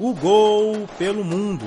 [0.00, 1.64] O Gol pelo Mundo.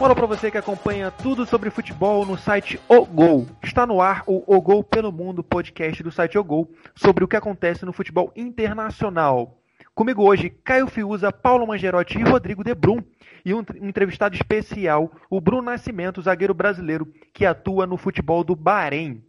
[0.00, 3.46] Olá para você que acompanha tudo sobre futebol no site O Gol.
[3.62, 7.28] Está no ar o O Gol pelo Mundo podcast do site O Gol sobre o
[7.28, 9.60] que acontece no futebol internacional.
[9.94, 13.00] Comigo hoje, Caio Fiuza, Paulo Mangerotti e Rodrigo Debrum.
[13.44, 19.22] E um entrevistado especial, o Bruno Nascimento, zagueiro brasileiro que atua no futebol do Bahrein.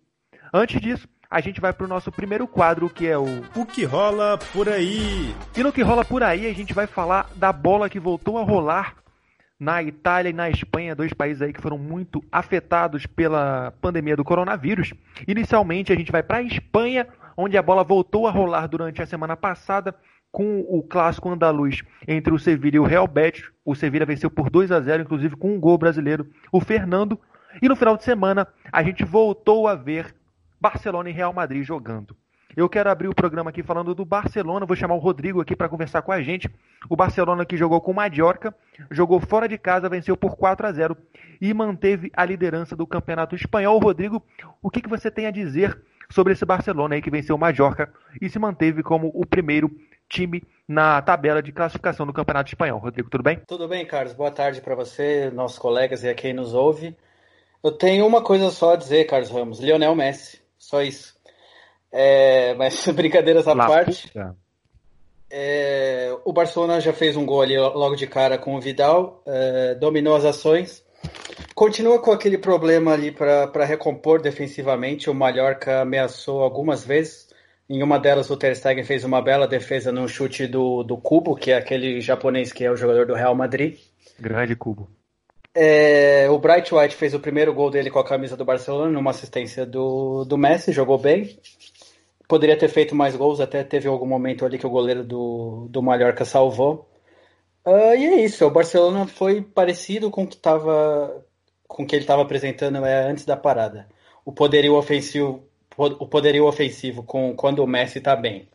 [0.51, 3.25] Antes disso, a gente vai para o nosso primeiro quadro, que é o
[3.55, 5.35] O que rola por aí.
[5.55, 8.43] E no que rola por aí, a gente vai falar da bola que voltou a
[8.43, 8.95] rolar
[9.59, 14.23] na Itália e na Espanha, dois países aí que foram muito afetados pela pandemia do
[14.23, 14.93] coronavírus.
[15.27, 19.05] Inicialmente, a gente vai para a Espanha, onde a bola voltou a rolar durante a
[19.05, 19.95] semana passada
[20.31, 23.49] com o clássico andaluz entre o Sevilla e o Real Betis.
[23.65, 27.19] O Sevilla venceu por 2 a 0, inclusive com um gol brasileiro, o Fernando.
[27.61, 30.13] E no final de semana, a gente voltou a ver
[30.59, 32.15] Barcelona e Real Madrid jogando.
[32.55, 34.65] Eu quero abrir o programa aqui falando do Barcelona.
[34.65, 36.49] Vou chamar o Rodrigo aqui para conversar com a gente.
[36.89, 38.55] O Barcelona que jogou com o Mallorca,
[38.89, 40.97] jogou fora de casa, venceu por 4 a 0
[41.39, 43.77] e manteve a liderança do Campeonato Espanhol.
[43.77, 44.23] Rodrigo,
[44.59, 47.93] o que, que você tem a dizer sobre esse Barcelona aí que venceu o Mallorca
[48.19, 49.69] e se manteve como o primeiro
[50.09, 52.79] time na tabela de classificação do Campeonato Espanhol?
[52.79, 53.39] Rodrigo, tudo bem?
[53.45, 54.13] Tudo bem, Carlos.
[54.13, 56.97] Boa tarde para você, nossos colegas e a quem nos ouve.
[57.63, 59.59] Eu tenho uma coisa só a dizer, Carlos Ramos.
[59.59, 60.46] Lionel Messi.
[60.67, 61.15] Só isso.
[61.89, 64.11] É, mas brincadeiras à La parte.
[65.31, 69.75] É, o Barcelona já fez um gol ali logo de cara com o Vidal, é,
[69.75, 70.83] dominou as ações.
[71.55, 75.09] Continua com aquele problema ali para recompor defensivamente.
[75.09, 77.29] O Mallorca ameaçou algumas vezes.
[77.69, 81.35] Em uma delas, o Ter Stegen fez uma bela defesa no chute do, do Cubo,
[81.35, 83.79] que é aquele japonês que é o jogador do Real Madrid.
[84.19, 84.89] Grande Cubo.
[85.59, 89.09] É, o Bright White fez o primeiro gol dele com a camisa do Barcelona, numa
[89.09, 91.35] assistência do, do Messi, jogou bem.
[92.27, 95.81] Poderia ter feito mais gols, até teve algum momento ali que o goleiro do, do
[95.81, 96.87] Mallorca salvou.
[97.65, 101.25] Uh, e é isso, o Barcelona foi parecido com o que, tava,
[101.67, 103.87] com que ele estava apresentando é, antes da parada.
[104.23, 105.43] O poderio ofensivo,
[105.75, 108.47] o poderio ofensivo com, quando o Messi está bem.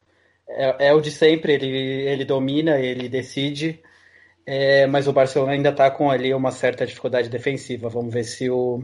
[0.48, 3.82] É, é, o de sempre, ele, ele domina, ele decide,
[4.46, 7.88] é, mas o Barcelona ainda está com ali uma certa dificuldade defensiva.
[7.88, 8.82] Vamos ver se o,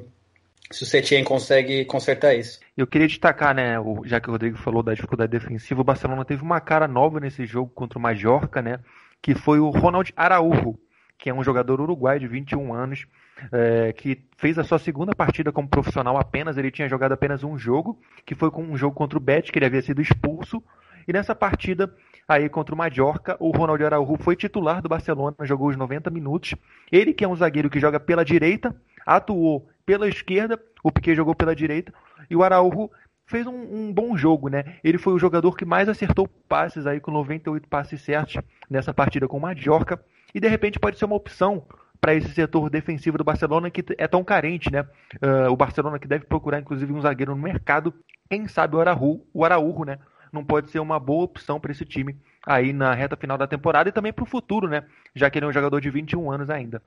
[0.70, 2.60] se o Setien consegue consertar isso.
[2.76, 3.74] Eu queria destacar, né,
[4.04, 7.44] já que o Rodrigo falou da dificuldade defensiva, o Barcelona teve uma cara nova nesse
[7.46, 8.78] jogo contra o Mallorca, né,
[9.20, 10.78] que foi o Ronald Araújo,
[11.18, 13.06] que é um jogador uruguaio de 21 anos,
[13.52, 17.58] é, que fez a sua segunda partida como profissional apenas, ele tinha jogado apenas um
[17.58, 20.62] jogo, que foi com um jogo contra o Betis, que ele havia sido expulso,
[21.06, 21.92] e nessa partida
[22.28, 26.54] aí contra o Mallorca, o Ronald Araújo foi titular do Barcelona, jogou os 90 minutos.
[26.92, 31.34] Ele que é um zagueiro que joga pela direita, atuou pela esquerda, o Piquet jogou
[31.34, 31.92] pela direita
[32.28, 32.90] e o Araújo
[33.24, 34.76] fez um, um, bom jogo, né?
[34.84, 38.36] Ele foi o jogador que mais acertou passes aí com 98 passes certos
[38.68, 39.98] nessa partida com o Mallorca
[40.34, 41.64] e de repente pode ser uma opção
[42.00, 44.82] para esse setor defensivo do Barcelona que é tão carente, né?
[45.14, 47.92] Uh, o Barcelona que deve procurar inclusive um zagueiro no mercado,
[48.30, 49.98] quem sabe o Araújo, o Araújo, né?
[50.32, 52.16] Não pode ser uma boa opção para esse time
[52.46, 54.84] aí na reta final da temporada e também para o futuro, né?
[55.14, 56.82] Já que ele é um jogador de 21 anos ainda.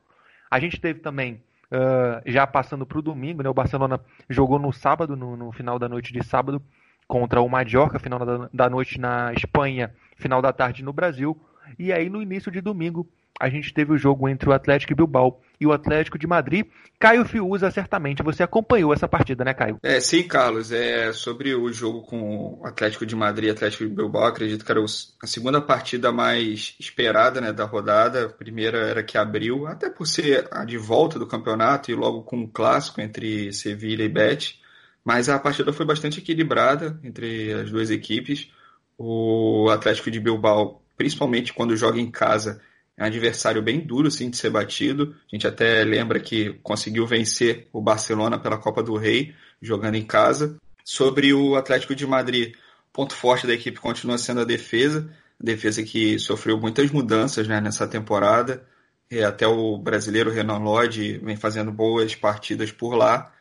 [0.50, 1.42] A gente teve também
[1.72, 3.98] Uh, já passando para o domingo, né, o Barcelona
[4.30, 6.62] jogou no sábado, no, no, final da noite de sábado,
[7.08, 11.40] contra o Mallorca, final da, da noite na Espanha, final da tarde no Brasil.
[11.80, 13.08] E aí no início de domingo
[13.40, 16.66] a gente teve o jogo entre o Atlético Bilbao e o Atlético de Madrid.
[17.00, 19.78] Caio Fiuza, certamente você acompanhou essa partida, né, Caio?
[19.84, 20.72] É, sim, Carlos.
[20.72, 24.72] É sobre o jogo com o Atlético de Madrid e Atlético de Bilbao, acredito que
[24.72, 28.26] era a segunda partida mais esperada né, da rodada.
[28.26, 32.24] A primeira era que abriu, até por ser a de volta do campeonato e logo
[32.24, 34.60] com um clássico entre Sevilha e Betis.
[35.06, 38.50] Mas a partida foi bastante equilibrada entre as duas equipes.
[38.98, 42.62] O Atlético de Bilbao, principalmente quando joga em casa,
[43.02, 45.16] é um adversário bem duro assim, de ser batido.
[45.32, 50.06] A gente até lembra que conseguiu vencer o Barcelona pela Copa do Rei, jogando em
[50.06, 50.56] casa.
[50.86, 52.54] Sobre o Atlético de Madrid,
[52.94, 55.10] ponto forte da equipe continua sendo a defesa.
[55.40, 58.64] Defesa que sofreu muitas mudanças né, nessa temporada.
[59.10, 63.34] É, até o brasileiro Renan Lodge vem fazendo boas partidas por lá.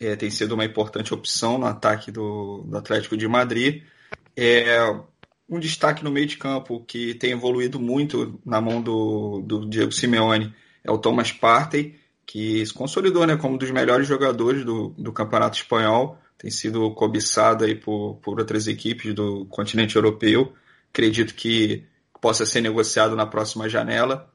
[0.00, 3.84] É, tem sido uma importante opção no ataque do, do Atlético de Madrid.
[4.36, 4.76] É,
[5.48, 9.92] um destaque no meio de campo que tem evoluído muito na mão do, do Diego
[9.92, 14.88] Simeone é o Thomas Partey, que se consolidou né, como um dos melhores jogadores do,
[14.96, 20.52] do Campeonato Espanhol, tem sido cobiçado aí por, por outras equipes do continente europeu.
[20.90, 21.84] Acredito que
[22.20, 24.30] possa ser negociado na próxima janela.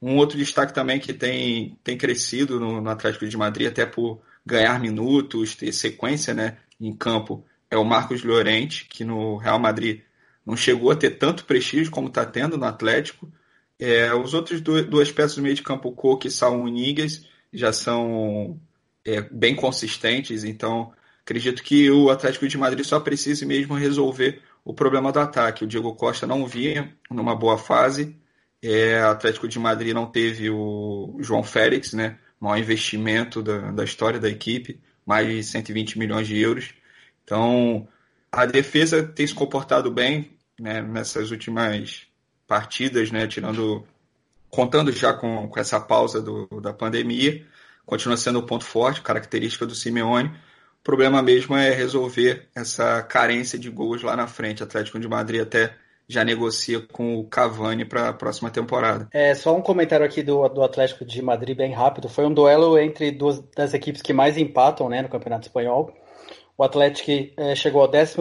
[0.00, 4.20] Um outro destaque também que tem, tem crescido no, no Atlético de Madrid, até por
[4.44, 10.00] ganhar minutos, ter sequência né, em campo, é o Marcos Llorente, que no Real Madrid
[10.44, 13.30] não chegou a ter tanto prestígio como está tendo no Atlético.
[13.78, 17.72] É, os outros dois, duas peças do meio de campo, Coque e Saul Niguez, já
[17.72, 18.60] são
[19.04, 20.92] é, bem consistentes, então
[21.22, 25.64] acredito que o Atlético de Madrid só precise mesmo resolver o problema do ataque.
[25.64, 28.16] O Diego Costa não vinha numa boa fase,
[28.62, 32.18] é, o Atlético de Madrid não teve o João Félix, né?
[32.42, 36.74] maior investimento da, da história da equipe, mais de 120 milhões de euros.
[37.22, 37.86] Então,
[38.32, 42.06] a defesa tem se comportado bem né, nessas últimas
[42.46, 43.86] partidas, né, tirando,
[44.48, 47.44] contando já com, com essa pausa do, da pandemia,
[47.84, 50.28] continua sendo um ponto forte, característica do Simeone.
[50.28, 54.62] O problema mesmo é resolver essa carência de gols lá na frente.
[54.62, 55.74] Atlético de Madrid até
[56.08, 59.08] já negocia com o Cavani para a próxima temporada.
[59.12, 62.08] É só um comentário aqui do, do Atlético de Madrid bem rápido.
[62.08, 65.94] Foi um duelo entre duas das equipes que mais empatam, né, no Campeonato Espanhol.
[66.62, 68.16] O Atlético é, chegou ao 11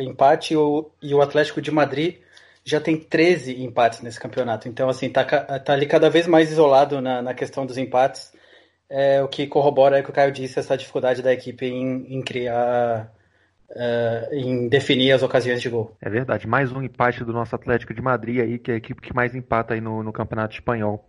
[0.00, 2.16] empate e o, e o Atlético de Madrid
[2.64, 4.68] já tem 13 empates nesse campeonato.
[4.68, 8.32] Então, assim, tá, tá ali cada vez mais isolado na, na questão dos empates,
[8.88, 12.12] é, o que corrobora é o que o Caio disse, essa dificuldade da equipe em,
[12.12, 13.08] em criar,
[13.70, 15.96] uh, em definir as ocasiões de gol.
[16.00, 19.00] É verdade, mais um empate do nosso Atlético de Madrid aí, que é a equipe
[19.00, 21.08] que mais empata aí no, no Campeonato Espanhol.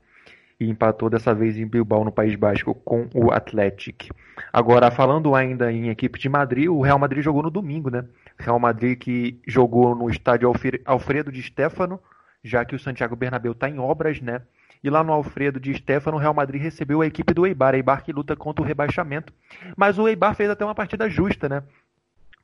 [0.61, 4.13] E empatou dessa vez em Bilbao, no País Basco, com o Atlético.
[4.53, 8.05] Agora, falando ainda em equipe de Madrid, o Real Madrid jogou no domingo, né?
[8.37, 10.53] Real Madrid que jogou no estádio
[10.85, 11.99] Alfredo de Stefano,
[12.43, 14.43] já que o Santiago Bernabéu está em obras, né?
[14.83, 18.03] E lá no Alfredo de Stefano, o Real Madrid recebeu a equipe do Eibar, Eibar
[18.03, 19.33] que luta contra o rebaixamento.
[19.75, 21.63] Mas o Eibar fez até uma partida justa, né?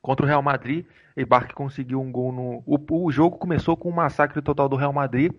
[0.02, 0.84] Contra o Real Madrid,
[1.16, 2.64] Eibar que conseguiu um gol no.
[2.66, 5.32] O, o jogo começou com um massacre total do Real Madrid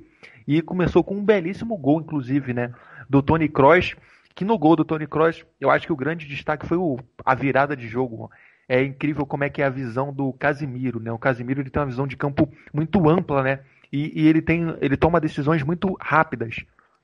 [0.49, 2.73] e começou com um belíssimo gol, inclusive, né?
[3.07, 3.95] Do Tony Kroos,
[4.33, 7.35] que no gol do Tony Kroos, eu acho que o grande destaque foi o, a
[7.35, 8.31] virada de jogo
[8.67, 11.11] é incrível como é que é a visão do Casimiro, né?
[11.11, 13.59] O Casimiro ele tem uma visão de campo muito ampla, né?
[13.93, 16.55] E, e, ele tem, ele toma decisões muito rápidas.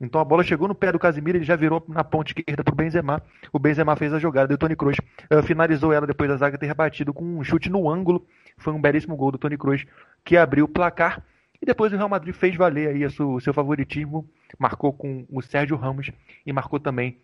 [0.02, 2.74] Então a bola chegou no pé do Casimiro, ele já virou na ponte esquerda para
[2.74, 3.22] o Benzema.
[3.54, 4.98] O Benzema fez a jogada e o Tony Kroos
[5.32, 8.26] uh, finalizou ela depois da zaga ter batido com um chute no ângulo.
[8.58, 9.86] Foi um belíssimo gol do Tony Kroos
[10.24, 11.24] que abriu o placar.
[11.66, 14.30] E depois o Real Madrid fez valer aí o seu favoritismo,
[14.60, 16.12] marcou com o Sérgio Ramos
[16.46, 17.18] e marcou também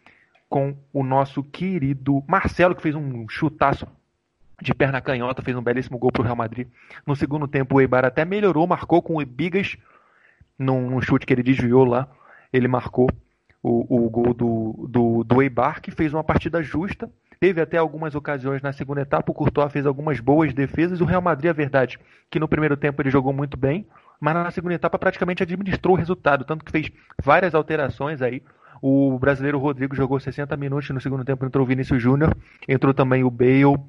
[0.49, 3.87] com o nosso querido Marcelo, que fez um chutaço
[4.59, 6.67] de perna canhota, fez um belíssimo gol para o Real Madrid.
[7.05, 9.77] No segundo tempo, o Eibar até melhorou, marcou com o Bigas,
[10.57, 12.07] num, chute que ele desviou lá.
[12.51, 13.11] Ele marcou
[13.61, 17.07] o, o gol do, do, do Eibar, que fez uma partida justa.
[17.39, 20.99] Teve até algumas ocasiões na segunda etapa, o Courtois fez algumas boas defesas.
[20.99, 21.99] O Real Madrid, a verdade,
[22.29, 23.85] que no primeiro tempo ele jogou muito bem,
[24.21, 26.91] mas na segunda etapa praticamente administrou o resultado, tanto que fez
[27.21, 28.43] várias alterações aí.
[28.79, 32.37] O brasileiro Rodrigo jogou 60 minutos no segundo tempo, entrou o Vinícius Júnior,
[32.67, 33.79] entrou também o Bale,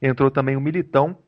[0.00, 1.18] entrou também o Militão.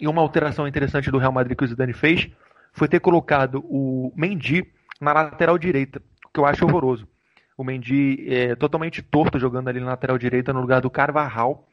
[0.00, 2.30] E uma alteração interessante do Real Madrid que o Zidane fez
[2.72, 4.66] foi ter colocado o Mendy
[4.98, 6.00] na lateral direita,
[6.32, 7.06] que eu acho horroroso.
[7.54, 11.68] O Mendy é totalmente torto jogando ali na lateral direita no lugar do Carvajal.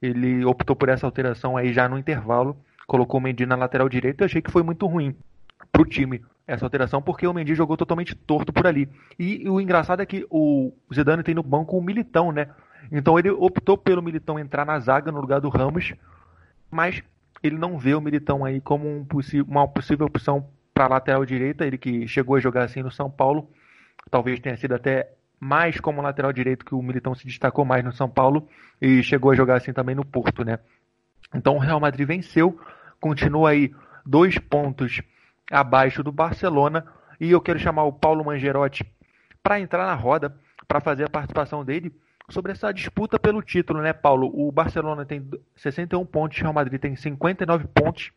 [0.00, 2.56] Ele optou por essa alteração aí já no intervalo,
[2.86, 4.24] colocou o Mendy na lateral direita.
[4.24, 5.14] Eu achei que foi muito ruim
[5.70, 8.88] para o time essa alteração, porque o Mendy jogou totalmente torto por ali.
[9.18, 12.48] E, o engraçado é que o Zidane tem no banco o Militão, né?
[12.90, 15.92] Então ele optou pelo Militão entrar na zaga no lugar do Ramos,
[16.70, 17.02] mas
[17.42, 19.06] ele não vê o Militão aí como um
[19.48, 21.66] uma possível opção para lateral direita.
[21.66, 23.50] Ele que chegou a jogar assim no São Paulo,
[24.08, 25.10] talvez tenha sido até
[25.40, 28.48] mais como lateral direito que o Militão se destacou mais no São Paulo
[28.80, 30.60] e chegou a jogar assim também no Porto, né?
[31.34, 32.58] Então o Real Madrid venceu,
[33.00, 35.02] continua aí dois pontos
[35.50, 36.86] abaixo do Barcelona
[37.20, 38.84] e eu quero chamar o Paulo Mangerotti
[39.42, 40.36] para entrar na roda,
[40.66, 41.92] para fazer a participação dele
[42.28, 44.30] sobre essa disputa pelo título, né, Paulo?
[44.34, 48.10] O Barcelona tem 61 pontos, o Real Madrid tem 59 pontos.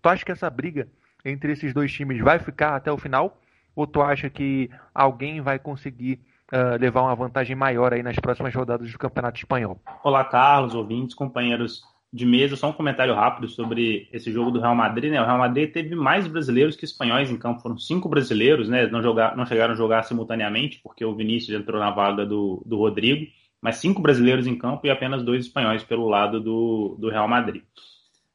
[0.00, 0.88] Tu acha que essa briga
[1.24, 3.38] entre esses dois times vai ficar até o final?
[3.76, 6.20] Ou tu acha que alguém vai conseguir
[6.52, 9.80] uh, levar uma vantagem maior aí nas próximas rodadas do Campeonato Espanhol?
[10.02, 11.82] Olá, Carlos, ouvintes, companheiros
[12.12, 12.56] de mesa.
[12.56, 15.10] Só um comentário rápido sobre esse jogo do Real Madrid.
[15.10, 15.20] Né?
[15.20, 17.62] O Real Madrid teve mais brasileiros que espanhóis em campo.
[17.62, 18.86] Foram cinco brasileiros, né?
[18.86, 22.76] Não, jogar, não chegaram a jogar simultaneamente, porque o Vinícius entrou na vaga do, do
[22.76, 23.26] Rodrigo
[23.62, 27.62] mas cinco brasileiros em campo e apenas dois espanhóis pelo lado do, do Real Madrid.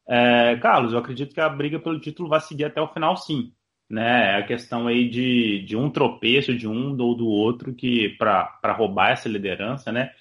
[0.08, 3.52] É, Carlos, eu acredito que a briga pelo título vai seguir até o final, sim.
[3.90, 4.36] Né?
[4.36, 8.74] É a questão aí de, de um tropeço de um ou do outro que para
[8.78, 10.12] roubar essa liderança, né?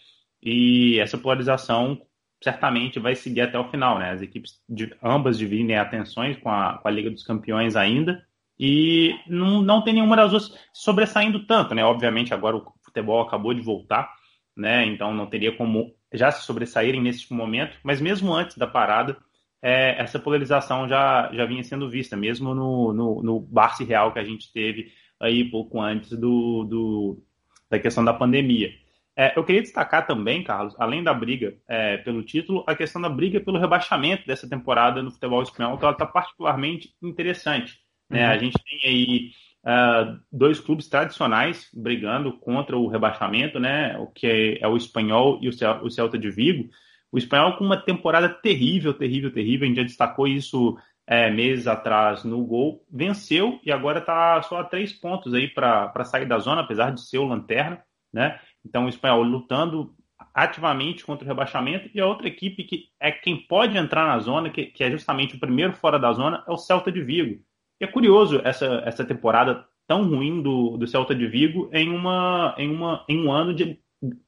[0.42, 2.00] E essa polarização
[2.42, 4.10] certamente vai seguir até o final, né?
[4.10, 8.24] As equipes de, ambas dividem atenções com a, com a Liga dos Campeões ainda
[8.58, 11.84] e não, não tem nenhuma das duas sobressaindo tanto, né?
[11.84, 14.10] Obviamente agora o futebol acabou de voltar,
[14.56, 14.86] né?
[14.86, 19.16] Então não teria como já se sobressaírem nesse momento, mas mesmo antes da parada,
[19.60, 24.18] é, essa polarização já, já vinha sendo vista, mesmo no, no, no Barça Real que
[24.18, 27.22] a gente teve aí pouco antes do, do
[27.68, 28.70] da questão da pandemia.
[29.18, 33.08] É, eu queria destacar também, Carlos, além da briga é, pelo título, a questão da
[33.08, 37.78] briga pelo rebaixamento dessa temporada no futebol espanhol, que ela está particularmente interessante.
[38.10, 38.26] Né?
[38.26, 38.32] Uhum.
[38.32, 39.30] A gente tem aí
[39.64, 43.96] uh, dois clubes tradicionais brigando contra o rebaixamento, né?
[43.98, 46.68] o que é, o Espanhol e o Celta de Vigo.
[47.10, 49.64] O Espanhol com uma temporada terrível, terrível, terrível.
[49.64, 52.84] A gente já destacou isso é, meses atrás no gol.
[52.92, 57.00] Venceu e agora está só a três pontos aí para sair da zona, apesar de
[57.00, 57.82] ser o lanterna,
[58.12, 58.38] né?
[58.66, 59.94] Então o Espanhol lutando
[60.34, 64.50] ativamente contra o rebaixamento e a outra equipe que é quem pode entrar na zona,
[64.50, 67.40] que, que é justamente o primeiro fora da zona, é o Celta de Vigo.
[67.80, 72.54] E é curioso essa, essa temporada tão ruim do, do Celta de Vigo em, uma,
[72.58, 73.78] em, uma, em um ano de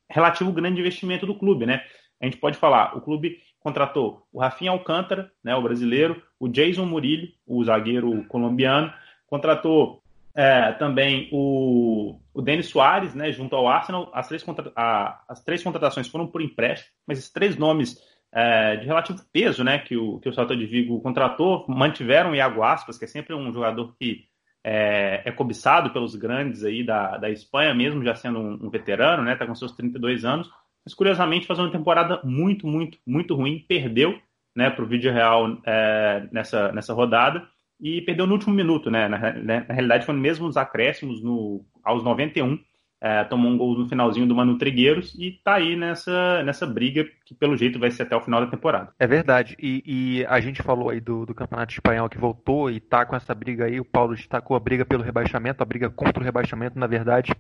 [0.09, 1.83] relativo grande investimento do clube, né?
[2.21, 6.87] A gente pode falar, o clube contratou o Rafinha Alcântara, né, o brasileiro, o Jason
[6.87, 8.93] Murillo, o zagueiro colombiano,
[9.27, 10.03] contratou
[10.39, 14.09] é, também o, o Denis Soares, né, junto ao Arsenal.
[14.15, 17.97] As três, contra, a, as três contratações foram por empréstimo, mas esses três nomes
[18.33, 22.37] é, de relativo peso né, que, o, que o Celta de Vigo contratou mantiveram o
[22.37, 24.27] Iago Aspas, que é sempre um jogador que
[24.63, 29.25] é, é cobiçado pelos grandes aí da, da Espanha, mesmo já sendo um, um veterano,
[29.25, 30.49] né, está com seus 32 anos
[30.85, 33.63] mas curiosamente faz uma temporada muito, muito, muito ruim.
[33.69, 34.19] Perdeu
[34.57, 37.47] né, para o Vídeo Real é, nessa, nessa rodada
[37.81, 38.91] e perdeu no último minuto.
[38.91, 39.09] Né?
[39.09, 42.59] Na, né, na realidade, foi mesmo nos acréscimos, no, aos 91.
[43.01, 47.07] É, tomou um gol no finalzinho do Manu Trigueiros e está aí nessa, nessa briga
[47.25, 48.93] que, pelo jeito, vai ser até o final da temporada.
[48.99, 49.57] É verdade.
[49.61, 53.15] E, e a gente falou aí do, do Campeonato Espanhol que voltou e está com
[53.15, 53.79] essa briga aí.
[53.79, 57.33] O Paulo destacou a briga pelo rebaixamento, a briga contra o rebaixamento, na verdade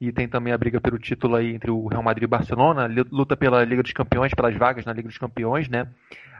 [0.00, 2.88] e tem também a briga pelo título aí entre o Real Madrid e o Barcelona,
[3.10, 5.86] luta pela Liga dos Campeões, pelas vagas na Liga dos Campeões, né?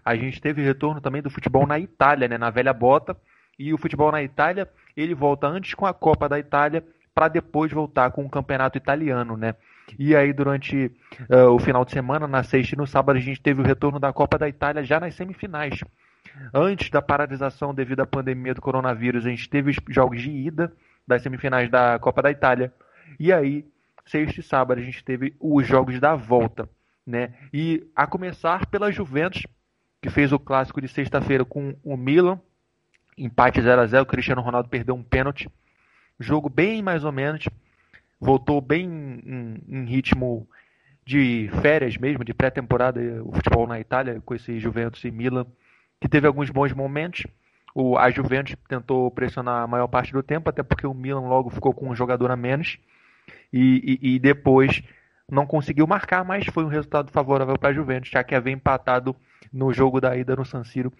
[0.05, 3.17] A gente teve retorno também do futebol na Itália, né, na velha bota,
[3.58, 6.84] e o futebol na Itália, ele volta antes com a Copa da Itália
[7.14, 9.54] para depois voltar com o Campeonato Italiano, né?
[9.98, 10.90] E aí durante
[11.30, 13.98] uh, o final de semana, na sexta e no sábado, a gente teve o retorno
[13.98, 15.80] da Copa da Itália já nas semifinais.
[16.52, 20.72] Antes da paralisação devido à pandemia do coronavírus, a gente teve os jogos de ida
[21.06, 22.72] das semifinais da Copa da Itália.
[23.18, 23.64] E aí,
[24.04, 26.68] sexta e sábado, a gente teve os jogos da volta.
[27.06, 27.32] Né?
[27.52, 29.46] E a começar pela Juventus,
[30.02, 32.40] que fez o clássico de sexta-feira com o Milan,
[33.16, 35.49] empate 0 a 0 o Cristiano Ronaldo perdeu um pênalti.
[36.18, 37.49] Jogo bem mais ou menos,
[38.20, 38.87] voltou bem
[39.25, 40.49] em, em ritmo
[41.04, 45.46] de férias mesmo, de pré-temporada, o futebol na Itália, com esse Juventus e Milan,
[46.00, 47.25] que teve alguns bons momentos.
[47.75, 51.50] O, a Juventus tentou pressionar a maior parte do tempo, até porque o Milan logo
[51.50, 52.78] ficou com um jogador a menos
[53.52, 54.82] e, e, e depois
[55.30, 59.14] não conseguiu marcar, mas foi um resultado favorável para a Juventus, já que havia empatado
[59.52, 60.92] no jogo da ida no San Siro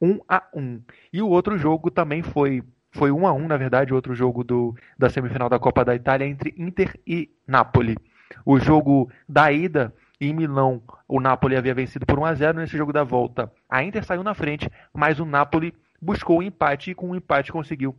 [0.00, 0.80] 1 a 1.
[1.12, 4.74] E o outro jogo também foi foi 1 a 1, na verdade, outro jogo do,
[4.98, 7.96] da semifinal da Copa da Itália entre Inter e Napoli.
[8.44, 12.76] O jogo da ida em Milão, o Napoli havia vencido por 1 a 0 nesse
[12.76, 13.52] jogo da volta.
[13.68, 17.52] A Inter saiu na frente, mas o Napoli buscou o empate e com o empate
[17.52, 17.94] conseguiu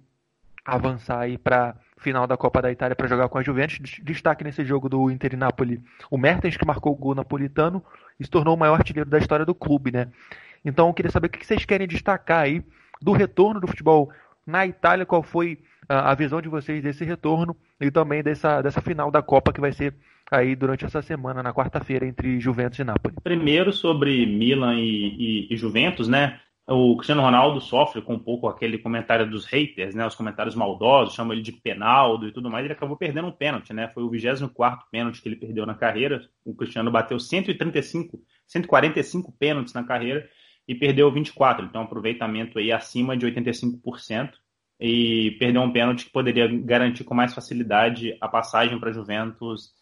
[0.65, 3.99] avançar aí para final da Copa da Itália para jogar com a Juventus.
[4.03, 7.83] Destaque nesse jogo do Inter e Napoli, o Mertens que marcou o gol napolitano
[8.19, 10.07] e se tornou o maior artilheiro da história do clube, né?
[10.63, 12.63] Então eu queria saber o que vocês querem destacar aí
[13.01, 14.11] do retorno do futebol
[14.45, 19.09] na Itália, qual foi a visão de vocês desse retorno e também dessa, dessa final
[19.09, 19.93] da Copa que vai ser
[20.29, 23.15] aí durante essa semana, na quarta-feira, entre Juventus e Napoli.
[23.23, 26.39] Primeiro sobre Milan e, e, e Juventus, né?
[26.71, 30.05] o Cristiano Ronaldo sofre com um pouco aquele comentário dos haters, né?
[30.05, 32.63] Os comentários maldosos, chamam ele de penaldo e tudo mais.
[32.63, 33.87] Ele acabou perdendo um pênalti, né?
[33.87, 36.21] Foi o 24 pênalti que ele perdeu na carreira.
[36.45, 40.29] O Cristiano bateu 135, 145 pênaltis na carreira
[40.69, 41.65] e perdeu 24.
[41.65, 44.33] Então, aproveitamento aí acima de 85%
[44.79, 49.73] e perdeu um pênalti que poderia garantir com mais facilidade a passagem para a Juventus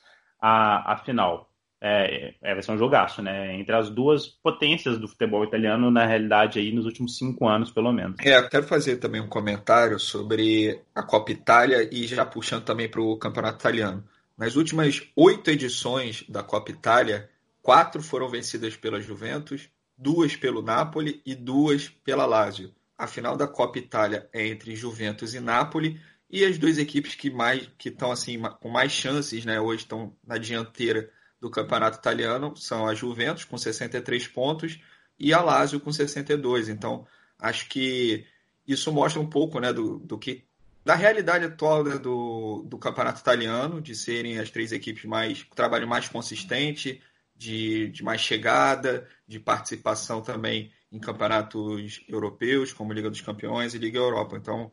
[0.41, 1.47] à, à final
[1.79, 3.55] é, é, vai ser um jogaço, né?
[3.55, 7.91] Entre as duas potências do futebol italiano, na realidade, aí nos últimos cinco anos, pelo
[7.91, 8.15] menos.
[8.19, 12.89] É, eu quero fazer também um comentário sobre a Copa Itália e já puxando também
[12.89, 14.03] para o Campeonato Italiano.
[14.37, 17.29] Nas últimas oito edições da Copa Itália,
[17.61, 22.73] quatro foram vencidas pela Juventus, duas pelo Napoli e duas pela Lazio.
[22.97, 25.99] A final da Copa Itália é entre Juventus e Napoli
[26.29, 30.15] e as duas equipes que mais que estão assim com mais chances, né, hoje estão
[30.25, 34.79] na dianteira do campeonato italiano são a Juventus com 63 pontos
[35.19, 36.69] e a Lazio com 62.
[36.69, 37.05] Então,
[37.39, 38.25] acho que
[38.67, 40.43] isso mostra um pouco né, do, do que
[40.83, 45.87] da realidade atual né, do, do campeonato italiano, de serem as três equipes mais trabalho
[45.87, 47.01] mais consistente,
[47.37, 53.77] de, de mais chegada, de participação também em campeonatos europeus, como Liga dos Campeões e
[53.77, 54.37] Liga Europa.
[54.37, 54.71] Então,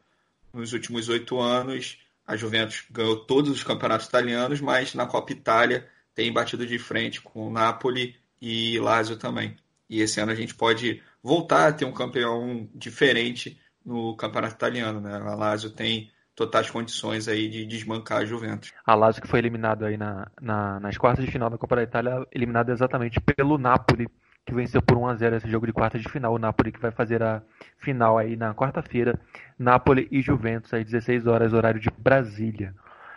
[0.52, 5.88] nos últimos oito anos, A Juventus ganhou todos os campeonatos italianos, mas na Copa Itália
[6.14, 9.56] tem batido de frente com o Napoli e Lazio também.
[9.90, 15.00] E esse ano a gente pode voltar a ter um campeão diferente no campeonato italiano,
[15.00, 15.14] né?
[15.14, 18.72] A Lazio tem totais condições aí de desmancar a Juventus.
[18.84, 21.82] A Lazio que foi eliminado aí na, na, nas quartas de final da Copa da
[21.82, 24.08] Itália, eliminado exatamente pelo Napoli,
[24.44, 26.34] que venceu por 1 a 0 esse jogo de quartas de final.
[26.34, 27.42] O Napoli que vai fazer a
[27.78, 29.18] final aí na quarta-feira,
[29.58, 32.74] Napoli e Juventus às 16 horas horário de Brasília.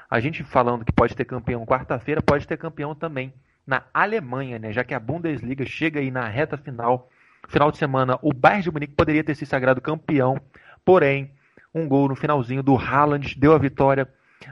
[0.10, 3.34] A gente falando que pode ter campeão quarta-feira, pode ter campeão também
[3.66, 4.72] na Alemanha, né?
[4.72, 7.10] Já que a Bundesliga chega aí na reta final,
[7.50, 10.40] final de semana, o Bayern de Munique poderia ter se sagrado campeão,
[10.86, 11.32] porém
[11.74, 14.08] um gol no finalzinho do Haaland deu a vitória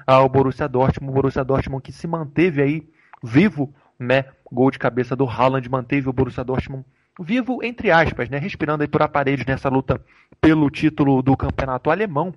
[0.05, 1.11] ao Borussia Dortmund.
[1.11, 2.89] O Borussia Dortmund que se manteve aí
[3.23, 4.25] vivo, né?
[4.51, 6.85] Gol de cabeça do Haaland manteve o Borussia Dortmund
[7.19, 8.37] vivo entre aspas, né?
[8.37, 10.01] Respirando aí por aparelhos nessa luta
[10.41, 12.33] pelo título do campeonato alemão.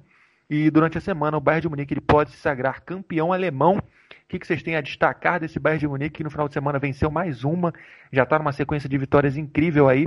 [0.49, 3.77] E durante a semana o Bayern de Munique ele pode se sagrar campeão alemão.
[3.77, 3.83] O
[4.29, 6.79] que, que vocês têm a destacar desse Bayern de Munique que no final de semana
[6.79, 7.73] venceu mais uma,
[8.13, 10.07] já está numa sequência de vitórias incrível aí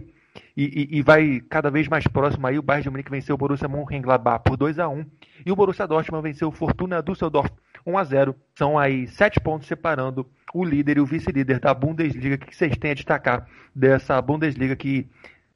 [0.56, 2.58] e, e, e, vai cada vez mais próximo aí.
[2.58, 5.06] O Bayern de Munique venceu o Borussia Mönchengladbach por 2 a 1
[5.46, 7.52] e o Borussia Dortmund venceu o Fortuna Düsseldorf
[7.86, 8.36] 1 a 0.
[8.56, 12.36] São aí sete pontos separando o líder e o vice-líder da Bundesliga.
[12.36, 15.08] O que vocês têm a destacar dessa Bundesliga que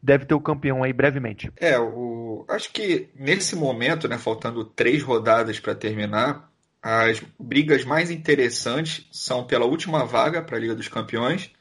[0.01, 1.51] deve ter o campeão aí brevemente?
[1.57, 2.45] É, o...
[2.47, 6.49] acho que nesse momento, né, faltando três rodadas para terminar,
[6.81, 11.51] as brigas mais interessantes são pela última vaga para a Liga dos Campeões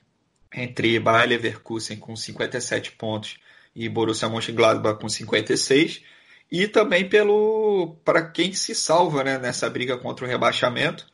[0.56, 3.38] entre Bayer Leverkusen com 57 pontos
[3.74, 6.02] e Borussia Mönchengladbach com 56
[6.50, 11.06] e também pelo para quem se salva né, nessa briga contra o rebaixamento.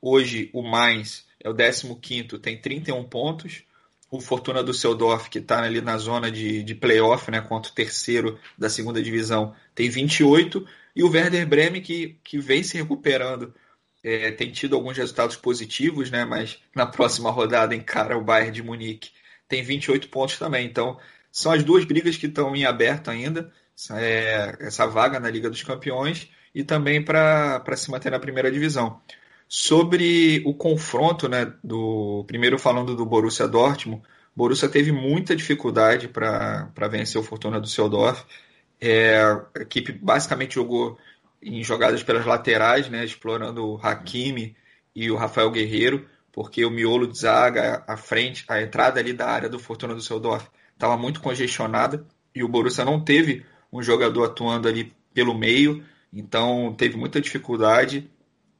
[0.00, 3.62] Hoje o Mainz é o 15º, tem 31 pontos.
[4.10, 7.74] O Fortuna do Seudorf, que está ali na zona de, de playoff, né, contra o
[7.74, 10.64] terceiro da segunda divisão, tem 28.
[10.94, 13.52] E o Werder Bremen, que, que vem se recuperando
[14.04, 16.24] é, tem tido alguns resultados positivos, né?
[16.24, 19.10] Mas na próxima rodada encara o Bayern de Munique.
[19.48, 20.66] Tem 28 pontos também.
[20.66, 20.98] Então,
[21.32, 23.50] são as duas brigas que estão em aberto ainda.
[23.92, 29.00] É, essa vaga na Liga dos Campeões e também para se manter na primeira divisão.
[29.48, 34.02] Sobre o confronto, né, do primeiro falando do Borussia Dortmund,
[34.36, 38.24] Borussia teve muita dificuldade para vencer o Fortuna do Seudorf.
[38.80, 40.98] É, a equipe basicamente jogou
[41.44, 44.56] em jogadas pelas laterais, né, explorando o Hakimi
[44.94, 49.28] e o Rafael Guerreiro, porque o miolo de zaga, a frente, a entrada ali da
[49.28, 52.04] área do Fortuna do Seudorf estava muito congestionada
[52.34, 58.10] e o Borussia não teve um jogador atuando ali pelo meio, então teve muita dificuldade.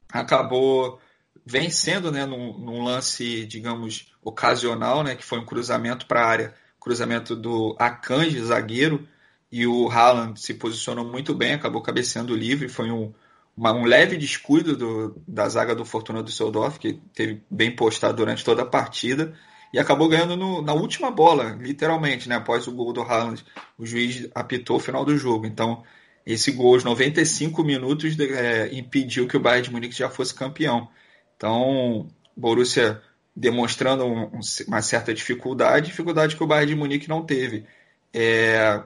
[0.09, 0.99] Acabou
[1.45, 6.53] vencendo né, num, num lance, digamos, ocasional, né, que foi um cruzamento para a área,
[6.79, 9.07] cruzamento do Akanji, zagueiro,
[9.51, 13.13] e o Haaland se posicionou muito bem, acabou cabeceando livre, foi um,
[13.55, 18.17] uma, um leve descuido do, da zaga do Fortuna do Seudorf, que teve bem postado
[18.17, 19.33] durante toda a partida,
[19.73, 22.35] e acabou ganhando no, na última bola, literalmente, né?
[22.35, 23.43] após o gol do Haaland,
[23.77, 25.83] o juiz apitou o final do jogo, então
[26.25, 30.89] esse gol aos 95 minutos é, impediu que o Bayern de Munique já fosse campeão.
[31.37, 33.01] Então, Borussia
[33.35, 37.65] demonstrando um, uma certa dificuldade, dificuldade que o Bayern de Munique não teve.
[38.13, 38.81] É,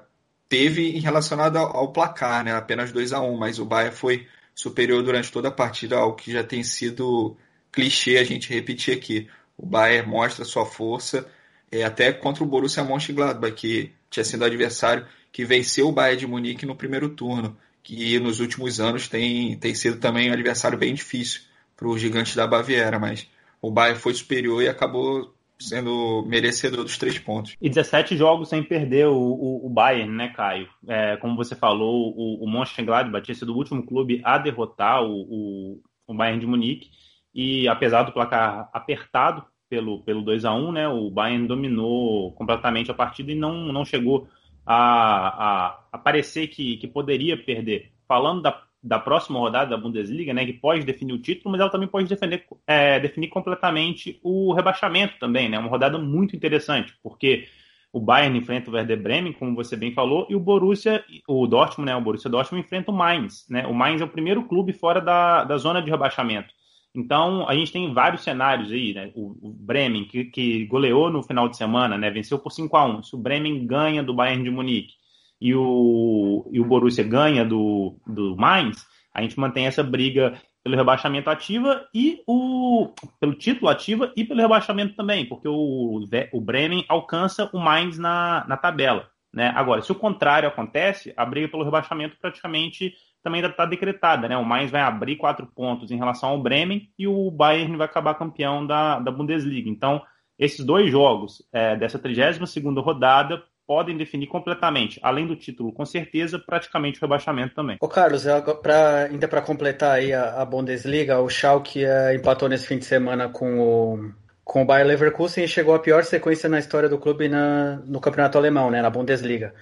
[0.49, 2.53] teve em relacionado ao, placar, né?
[2.53, 6.31] Apenas 2 a 1 mas o Bayern foi superior durante toda a partida, ao que
[6.31, 7.37] já tem sido
[7.71, 9.29] clichê a gente repetir aqui.
[9.55, 11.29] O Bayern mostra sua força
[11.71, 16.27] é, até contra o Borussia Mönchengladbach, que tinha sido adversário que venceu o Bayern de
[16.27, 20.93] Munique no primeiro turno, que nos últimos anos tem, tem sido também um adversário bem
[20.93, 21.41] difícil
[21.77, 23.27] para o gigante da Baviera, mas
[23.61, 27.55] o Bayern foi superior e acabou sendo merecedor dos três pontos.
[27.61, 30.67] E 17 jogos sem perder o, o, o Bayern, né, Caio?
[30.87, 35.81] É, como você falou, o, o Mönchengladbach tinha sido o último clube a derrotar o,
[36.07, 36.89] o, Bayern de Munique
[37.33, 42.89] e apesar do placar apertado pelo, pelo 2 a 1 né, o Bayern dominou completamente
[42.89, 44.27] a partida e não, não chegou
[44.65, 47.91] a, a, a parecer que, que poderia perder.
[48.07, 51.69] Falando da da próxima rodada da Bundesliga, né, que pode definir o título, mas ela
[51.69, 57.47] também pode defender, é, definir completamente o rebaixamento também, né, uma rodada muito interessante, porque
[57.91, 61.91] o Bayern enfrenta o Werder Bremen, como você bem falou, e o Borussia, o Dortmund,
[61.91, 65.01] né, o Borussia Dortmund enfrenta o Mainz, né, o Mainz é o primeiro clube fora
[65.01, 66.53] da, da zona de rebaixamento.
[66.95, 69.11] Então, a gente tem vários cenários aí, né?
[69.13, 72.09] O, o Bremen, que, que, goleou no final de semana, né?
[72.09, 74.95] Venceu por 5 a 1 Se o Bremen ganha do Bayern de Munique,
[75.41, 80.75] e o, e o Borussia ganha do, do Mainz, a gente mantém essa briga pelo
[80.75, 86.85] rebaixamento ativa e o pelo título ativa e pelo rebaixamento também, porque o, o Bremen
[86.87, 89.09] alcança o Mainz na, na tabela.
[89.33, 89.51] Né?
[89.55, 94.37] Agora, se o contrário acontece, a briga pelo rebaixamento praticamente também está decretada, né?
[94.37, 98.15] O Mainz vai abrir quatro pontos em relação ao Bremen e o Bayern vai acabar
[98.15, 99.69] campeão da, da Bundesliga.
[99.69, 100.01] Então,
[100.37, 105.85] esses dois jogos é, dessa 32 segunda rodada podem definir completamente, além do título, com
[105.85, 107.77] certeza, praticamente o rebaixamento também.
[107.79, 108.25] Ô Carlos,
[108.63, 112.85] pra, ainda para completar aí a, a, Bundesliga, o Schalke é, empatou nesse fim de
[112.85, 114.11] semana com o,
[114.43, 118.01] com o Bayer Leverkusen e chegou à pior sequência na história do clube na, no
[118.01, 119.53] campeonato alemão, né, na Bundesliga.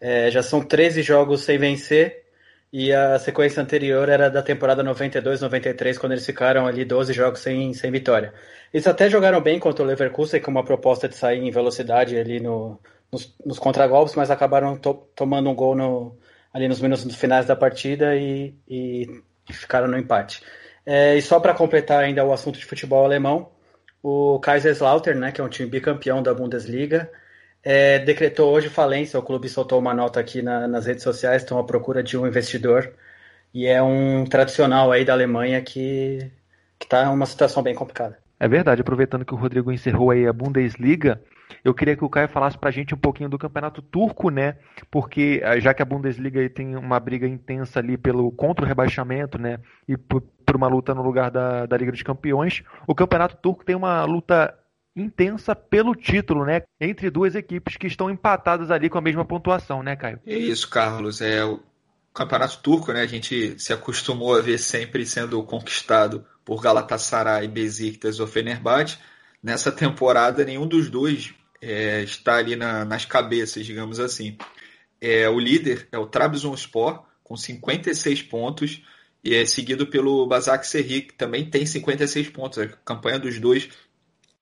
[0.00, 2.22] É, já são 13 jogos sem vencer
[2.72, 7.74] e a sequência anterior era da temporada 92-93, quando eles ficaram ali 12 jogos sem,
[7.74, 8.32] sem vitória.
[8.72, 12.38] Eles até jogaram bem contra o Leverkusen, com uma proposta de sair em velocidade ali
[12.38, 12.78] no,
[13.12, 16.16] nos, nos contragolpes, mas acabaram to, tomando um gol no,
[16.52, 20.42] ali nos minutos finais da partida e, e ficaram no empate.
[20.84, 23.50] É, e só para completar ainda o assunto de futebol alemão,
[24.02, 27.10] o Kaiserslautern, né, que é um time bicampeão da Bundesliga,
[27.62, 29.18] é, decretou hoje falência.
[29.18, 32.26] O clube soltou uma nota aqui na, nas redes sociais, estão à procura de um
[32.26, 32.92] investidor.
[33.52, 36.30] E é um tradicional aí da Alemanha que
[36.80, 38.18] está em uma situação bem complicada.
[38.38, 41.20] É verdade, aproveitando que o Rodrigo encerrou aí a Bundesliga,
[41.64, 44.56] eu queria que o Caio falasse para a gente um pouquinho do campeonato turco, né?
[44.90, 49.38] Porque eh, já que a Bundesliga tem uma briga intensa ali pelo contra o rebaixamento,
[49.38, 49.58] né?
[49.88, 53.64] E por, por uma luta no lugar da, da Liga dos Campeões, o campeonato turco
[53.64, 54.54] tem uma luta
[54.96, 56.62] intensa pelo título, né?
[56.80, 60.20] Entre duas equipes que estão empatadas ali com a mesma pontuação, né, Caio?
[60.26, 61.20] É isso, Carlos.
[61.20, 61.60] É o
[62.14, 63.02] campeonato turco, né?
[63.02, 68.98] A gente se acostumou a ver sempre sendo conquistado por Galatasaray, Besiktas ou Fenerbahçe.
[69.46, 71.32] Nessa temporada, nenhum dos dois
[71.62, 74.36] é, está ali na, nas cabeças, digamos assim.
[75.00, 78.82] É, o líder é o Trabzonspor, com 56 pontos,
[79.22, 82.58] e é seguido pelo Basak Serri, que também tem 56 pontos.
[82.58, 83.68] A campanha dos dois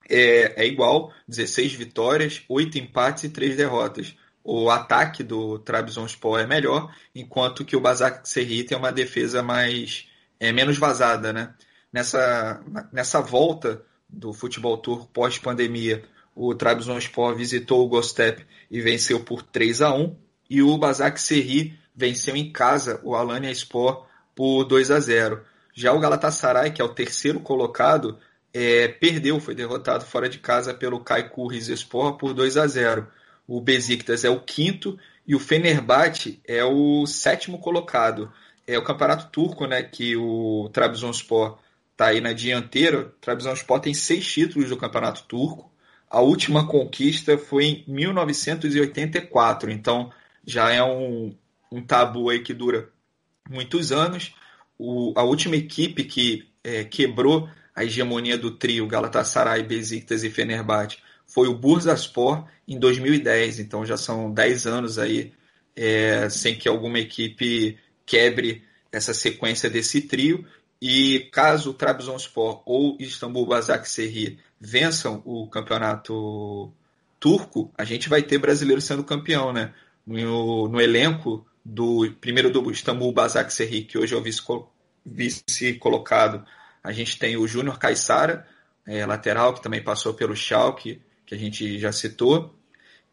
[0.08, 4.16] é, é igual, 16 vitórias, 8 empates e 3 derrotas.
[4.42, 10.08] O ataque do Trabzonspor é melhor, enquanto que o Basak Serri tem uma defesa mais
[10.40, 11.52] é, menos vazada, né?
[11.92, 13.84] Nessa, nessa volta
[14.16, 20.16] do futebol turco pós-pandemia, o Trabzonspor visitou o Gostep e venceu por 3 a 1
[20.50, 25.42] e o Basak Serri venceu em casa o Alanya Sport por 2 a 0.
[25.72, 28.18] Já o Galatasaray, que é o terceiro colocado,
[28.52, 33.06] é, perdeu, foi derrotado fora de casa pelo Kaiku Rizespor por 2 a 0.
[33.46, 38.32] O Besiktas é o quinto e o Fenerbahçe é o sétimo colocado.
[38.66, 41.58] É o campeonato turco, né, que o Trabzonspor
[41.94, 43.14] está aí na dianteira.
[43.20, 45.72] Trabzonspor tem seis títulos do campeonato turco.
[46.10, 50.12] A última conquista foi em 1984, então
[50.46, 51.34] já é um,
[51.72, 52.90] um tabu aí que dura
[53.48, 54.34] muitos anos.
[54.78, 60.98] O, a última equipe que é, quebrou a hegemonia do trio Galatasaray, Besiktas e Fenerbahçe
[61.26, 65.32] foi o Bursaspor em 2010, então já são 10 anos aí
[65.74, 70.46] é, sem que alguma equipe quebre essa sequência desse trio
[70.86, 76.70] e caso o Trabzonspor ou Istambul Basaksehir vençam o campeonato
[77.18, 79.72] turco, a gente vai ter brasileiro sendo campeão, né?
[80.06, 84.42] No, no elenco do primeiro do Istambul Basaksehir, que hoje é o vice,
[85.06, 86.44] vice colocado
[86.82, 88.46] a gente tem o Júnior Caissara,
[88.86, 92.54] é, lateral, que também passou pelo Schalke, que a gente já citou.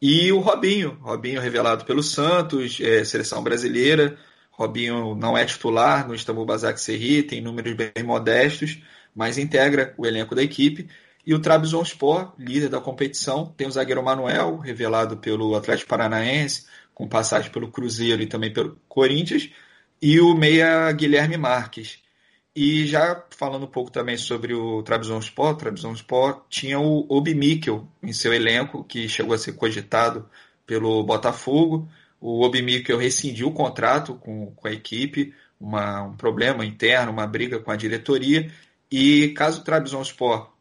[0.01, 4.17] E o Robinho, Robinho revelado pelo Santos, é, seleção brasileira.
[4.61, 8.79] Robinho não é titular no Istambul Basaksehir, tem números bem modestos,
[9.15, 10.87] mas integra o elenco da equipe.
[11.25, 17.07] E o Trabzonspor, líder da competição, tem o zagueiro Manuel, revelado pelo Atlético Paranaense, com
[17.07, 19.49] passagem pelo Cruzeiro e também pelo Corinthians,
[20.01, 21.99] e o meia Guilherme Marques.
[22.55, 27.87] E já falando um pouco também sobre o Trabzonspor, o Trabzonspor tinha o Obi Mikkel
[28.03, 30.29] em seu elenco, que chegou a ser cogitado
[30.65, 31.89] pelo Botafogo.
[32.21, 37.25] O Obi Mikkel rescindiu o contrato com, com a equipe, uma, um problema interno, uma
[37.25, 38.51] briga com a diretoria.
[38.91, 40.53] E caso o Trabzonspor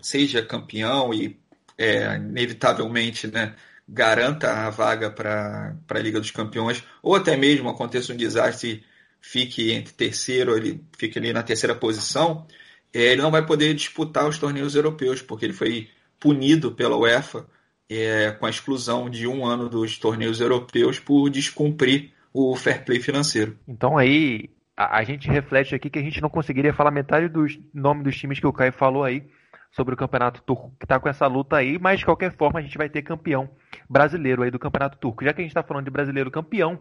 [0.00, 1.38] seja campeão e
[1.78, 3.54] é, inevitavelmente né,
[3.88, 8.84] garanta a vaga para a Liga dos Campeões, ou até mesmo aconteça um desastre
[9.20, 12.46] fique entre terceiro, ele fique ali na terceira posição,
[12.92, 15.88] é, ele não vai poder disputar os torneios europeus, porque ele foi
[16.18, 17.46] punido pela UEFA
[17.90, 23.00] é, com a exclusão de um ano dos torneios europeus por descumprir o fair play
[23.00, 23.56] financeiro.
[23.66, 27.58] Então aí a, a gente reflete aqui que a gente não conseguiria falar metade dos
[27.72, 29.24] nomes dos times que o Caio falou aí
[29.70, 32.62] sobre o campeonato turco que está com essa luta aí, mas de qualquer forma a
[32.62, 33.48] gente vai ter campeão
[33.88, 35.24] brasileiro aí do campeonato turco.
[35.24, 36.78] Já que a gente está falando de brasileiro campeão,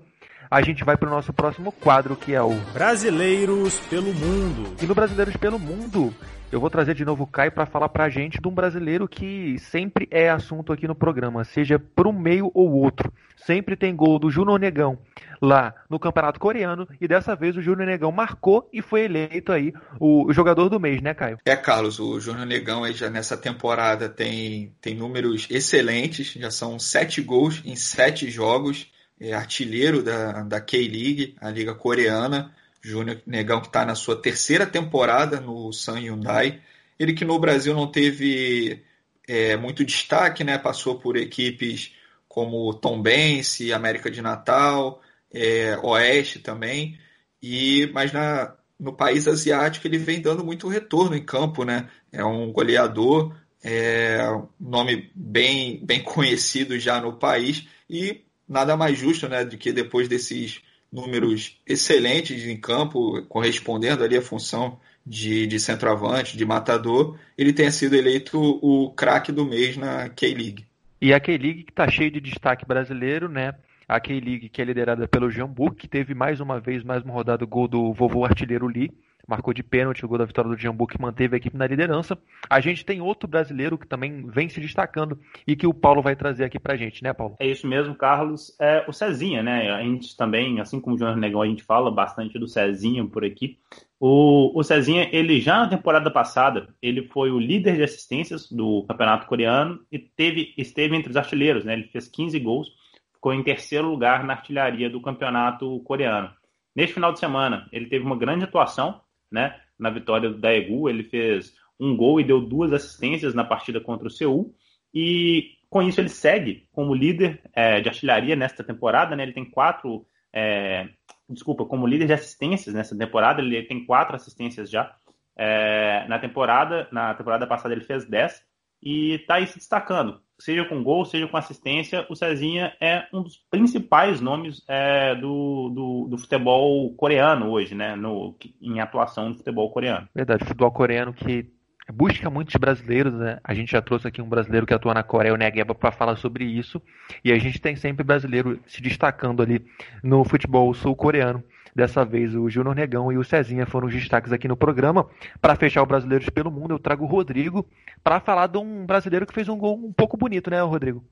[0.50, 4.76] a gente vai para o nosso próximo quadro, que é o Brasileiros pelo Mundo.
[4.82, 6.14] E no Brasileiros pelo Mundo,
[6.52, 9.08] eu vou trazer de novo o Caio para falar para a gente de um brasileiro
[9.08, 13.12] que sempre é assunto aqui no programa, seja por um meio ou outro.
[13.36, 14.98] Sempre tem gol do Júnior Negão,
[15.42, 19.74] lá no Campeonato Coreano e dessa vez o Júnior Negão marcou e foi eleito aí
[20.00, 21.38] o jogador do mês, né, Caio?
[21.46, 26.80] É, Carlos, o Júnior Negão aí já nessa temporada tem, tem números excelentes, já são
[26.80, 28.88] sete gols em sete jogos,
[29.34, 35.40] artilheiro da, da K-League, a liga coreana, Júnior Negão que está na sua terceira temporada
[35.40, 36.62] no San Hyundai,
[37.00, 38.84] ele que no Brasil não teve
[39.28, 40.58] é, muito destaque, né?
[40.58, 41.94] Passou por equipes
[42.28, 45.02] como Tom Bense, América de Natal,
[45.34, 47.00] é, Oeste também,
[47.42, 51.90] e mas na, no país asiático ele vem dando muito retorno em campo, né?
[52.12, 54.20] É um goleador, é
[54.60, 60.08] nome bem, bem conhecido já no país e nada mais justo, né, do que depois
[60.08, 67.54] desses números excelentes em campo, correspondendo ali à função de, de centroavante, de matador, ele
[67.54, 70.66] tenha sido eleito o craque do mês na K-League.
[71.02, 73.54] E a K-League que está cheia de destaque brasileiro, né?
[73.88, 77.46] A K-League que é liderada pelo Jambu, que teve mais uma vez, mais uma rodada,
[77.46, 78.92] gol do vovô artilheiro Lee
[79.28, 82.18] marcou de pênalti o gol da vitória do Jambu, que manteve a equipe na liderança.
[82.50, 86.16] A gente tem outro brasileiro que também vem se destacando e que o Paulo vai
[86.16, 87.36] trazer aqui pra gente, né, Paulo?
[87.40, 88.56] É isso mesmo, Carlos.
[88.60, 89.72] É o Cezinha, né?
[89.72, 93.26] A gente também, assim como o João Negão, a gente fala bastante do Cezinha por
[93.26, 93.58] aqui.
[94.00, 98.86] O, o Cezinha, ele já na temporada passada, ele foi o líder de assistências do
[98.88, 101.74] campeonato coreano e teve, esteve entre os artilheiros, né?
[101.74, 102.68] Ele fez 15 gols,
[103.14, 106.30] ficou em terceiro lugar na artilharia do campeonato coreano.
[106.76, 109.00] Neste final de semana, ele teve uma grande atuação,
[109.36, 109.56] né?
[109.78, 114.08] Na vitória do Daegu, ele fez um gol e deu duas assistências na partida contra
[114.08, 114.56] o Seul.
[114.94, 119.24] E com isso ele segue como líder é, de artilharia nesta temporada, né?
[119.24, 120.88] Ele tem quatro, é,
[121.30, 124.96] desculpa, como líder de assistências nessa temporada, ele tem quatro assistências já.
[125.38, 128.42] É, na temporada, na temporada passada ele fez dez
[128.82, 133.22] e está aí se destacando seja com gol, seja com assistência, o Cezinha é um
[133.22, 137.96] dos principais nomes é, do, do, do, futebol coreano hoje, né?
[137.96, 140.08] No, em atuação no futebol coreano.
[140.14, 141.50] Verdade, futebol coreano que
[141.94, 143.40] busca muitos brasileiros, né?
[143.44, 146.16] A gente já trouxe aqui um brasileiro que atua na Coreia, o Negueba, para falar
[146.16, 146.82] sobre isso.
[147.24, 149.66] E a gente tem sempre brasileiro se destacando ali
[150.04, 151.44] no futebol sul-coreano.
[151.76, 155.10] Dessa vez o Júnior Negão e o Cezinha foram os destaques aqui no programa.
[155.42, 157.68] Para fechar o Brasileiros pelo Mundo, eu trago o Rodrigo
[158.02, 161.04] para falar de um brasileiro que fez um gol um pouco bonito, né, Rodrigo?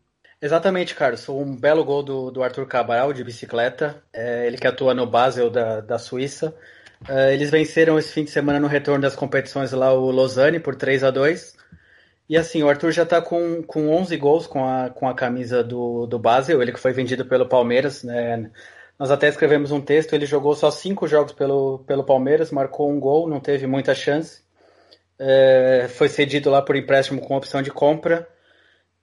[0.41, 1.28] Exatamente, Carlos.
[1.28, 4.02] Um belo gol do, do Arthur Cabral de bicicleta.
[4.13, 6.56] É, ele que atua no Basel da, da Suíça.
[7.10, 10.76] É, eles venceram esse fim de semana no retorno das competições lá o Lausanne por
[10.76, 11.58] 3 a 2
[12.30, 15.62] E assim, o Arthur já está com, com 11 gols com a, com a camisa
[15.62, 18.49] do, do Basel, ele que foi vendido pelo Palmeiras né,
[18.99, 22.99] nós até escrevemos um texto, ele jogou só cinco jogos pelo, pelo Palmeiras, marcou um
[22.99, 24.41] gol, não teve muita chance.
[25.17, 28.27] É, foi cedido lá por empréstimo com opção de compra.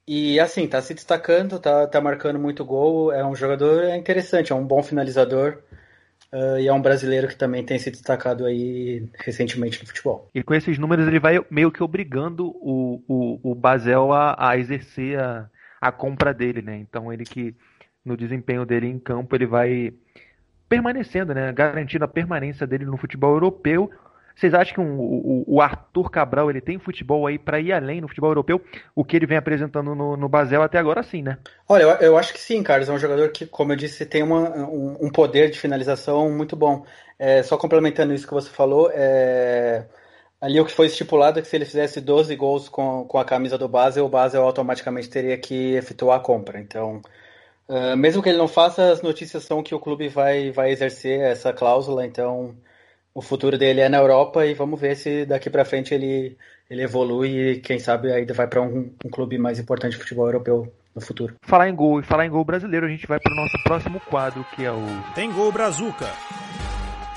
[0.07, 3.13] E assim, tá se destacando, tá, tá marcando muito gol.
[3.13, 5.59] É um jogador interessante, é um bom finalizador.
[6.33, 10.29] Uh, e é um brasileiro que também tem se destacado aí recentemente no futebol.
[10.33, 14.57] E com esses números ele vai meio que obrigando o, o, o Basel a, a
[14.57, 15.51] exercer a,
[15.81, 16.77] a compra dele, né?
[16.77, 17.57] Então ele que
[18.05, 19.93] no desempenho dele em campo, ele vai
[20.69, 23.91] permanecendo, né, garantindo a permanência dele no futebol europeu.
[24.35, 28.01] Vocês acham que um, o, o, Arthur Cabral ele tem futebol aí para ir além
[28.01, 28.61] no futebol europeu?
[28.95, 31.37] O que ele vem apresentando no, no Basel até agora, sim, né?
[31.69, 32.89] Olha, eu, eu, acho que sim, Carlos.
[32.89, 36.57] É um jogador que, como eu disse, tem uma, um, um, poder de finalização muito
[36.57, 36.87] bom.
[37.19, 39.85] É, só complementando isso que você falou, é,
[40.41, 43.25] ali o que foi estipulado é que se ele fizesse 12 gols com, com a
[43.25, 46.59] camisa do Basel, o Basel automaticamente teria que efetuar a compra.
[46.61, 47.03] Então,
[47.71, 51.21] Uh, mesmo que ele não faça, as notícias são que o clube vai, vai exercer
[51.21, 52.57] essa cláusula, então
[53.15, 56.37] o futuro dele é na Europa e vamos ver se daqui para frente ele,
[56.69, 60.27] ele evolui e quem sabe ainda vai para um, um, clube mais importante de futebol
[60.27, 61.37] europeu no futuro.
[61.43, 64.01] Falar em gol e falar em gol brasileiro, a gente vai para o nosso próximo
[64.01, 66.09] quadro que é o Tem Gol Brazuca.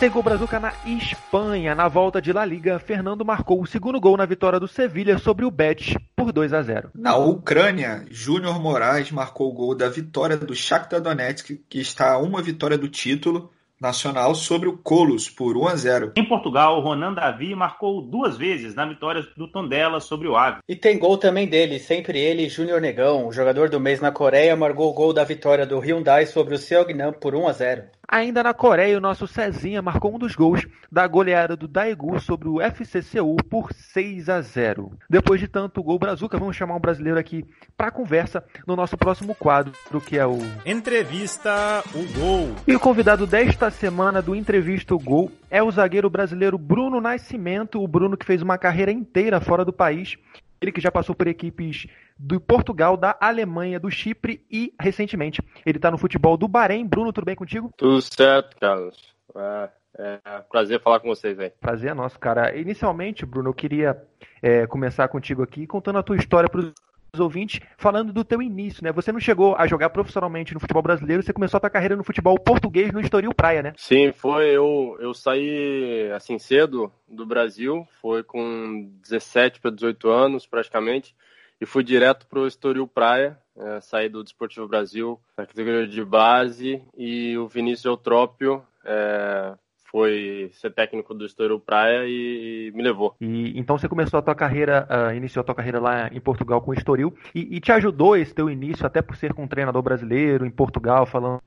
[0.03, 1.73] Tem gol Brazuca na Espanha.
[1.73, 5.45] Na volta de La Liga, Fernando marcou o segundo gol na vitória do Sevilha sobre
[5.45, 6.89] o Betis por 2 a 0.
[6.93, 12.17] Na Ucrânia, Júnior Moraes marcou o gol da vitória do Shakhtar Donetsk, que está a
[12.17, 16.11] uma vitória do título nacional sobre o Colos por 1 a 0.
[16.17, 20.59] Em Portugal, Ronan Davi marcou duas vezes na vitória do Tondela sobre o Ave.
[20.67, 24.89] E tem gol também dele, sempre ele, Júnior Negão, jogador do mês na Coreia, marcou
[24.89, 27.83] o gol da vitória do Hyundai sobre o Seognam por 1 a 0.
[28.07, 32.47] Ainda na Coreia, o nosso Cezinha marcou um dos gols da goleada do Daegu sobre
[32.47, 34.91] o FC Seul por 6 a 0.
[35.09, 37.45] Depois de tanto gol brazuca, vamos chamar um brasileiro aqui
[37.77, 39.73] para conversa no nosso próximo quadro,
[40.05, 42.55] que é o Entrevista o Gol.
[42.67, 47.81] E o convidado desta semana do Entrevista o Gol é o zagueiro brasileiro Bruno Nascimento,
[47.81, 50.17] o Bruno que fez uma carreira inteira fora do país
[50.63, 55.77] ele que já passou por equipes do Portugal, da Alemanha, do Chipre e, recentemente, ele
[55.77, 56.85] está no futebol do Bahrein.
[56.85, 57.71] Bruno, tudo bem contigo?
[57.77, 59.13] Tudo certo, Carlos.
[59.35, 61.51] É, é prazer falar com vocês aí.
[61.59, 62.55] Prazer é nosso, cara.
[62.55, 64.01] Inicialmente, Bruno, eu queria
[64.41, 68.83] é, começar contigo aqui contando a tua história para os ouvintes, falando do teu início,
[68.83, 68.91] né?
[68.91, 72.03] Você não chegou a jogar profissionalmente no futebol brasileiro, você começou a tua carreira no
[72.03, 73.73] futebol português no Estoril Praia, né?
[73.77, 74.47] Sim, foi.
[74.47, 81.15] Eu, eu saí assim cedo do Brasil, foi com 17 para 18 anos praticamente,
[81.63, 86.03] e fui direto para o Estoril Praia, é, saí do Desportivo Brasil na categoria de
[86.03, 89.53] base, e o Vinícius Eutrópio é,
[89.85, 93.15] foi ser técnico do Estoril Praia e, e, me levou.
[93.21, 96.61] E então você começou a tua carreira, uh, iniciou a tua carreira lá em Portugal
[96.61, 99.47] com o Estoril e, e, te ajudou esse teu início até por ser com um
[99.47, 101.41] treinador brasileiro em Portugal falando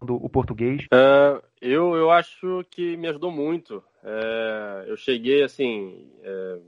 [0.00, 0.82] o português?
[0.86, 3.84] Uh, eu, eu acho que me ajudou muito.
[4.02, 6.58] É, eu cheguei assim é,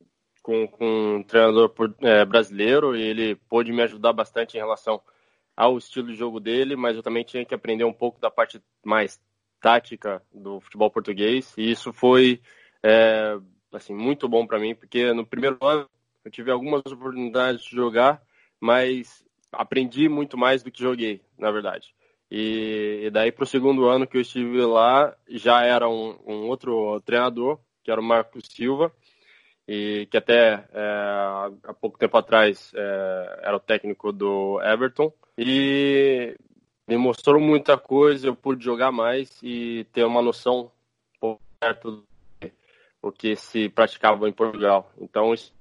[0.42, 5.00] com, com um treinador por, é, brasileiro e ele pôde me ajudar bastante em relação
[5.56, 8.60] ao estilo de jogo dele, mas eu também tinha que aprender um pouco da parte
[8.84, 9.20] mais
[9.60, 11.54] tática do futebol português.
[11.56, 12.40] E isso foi
[12.82, 13.38] é,
[13.72, 15.88] assim muito bom para mim porque no primeiro ano
[16.24, 18.20] eu tive algumas oportunidades de jogar
[18.60, 21.94] mas aprendi muito mais do que joguei na verdade.
[22.30, 26.48] E, e daí para o segundo ano que eu estive lá já era um, um,
[26.48, 28.92] outro treinador que era o Marcos Silva
[29.74, 30.82] e que até é,
[31.64, 36.36] há pouco tempo atrás é, era o técnico do Everton e
[36.86, 40.70] me mostrou muita coisa, eu pude jogar mais e ter uma noção
[41.64, 42.04] certo
[43.02, 44.92] do que se praticava em Portugal.
[45.00, 45.54] Então isso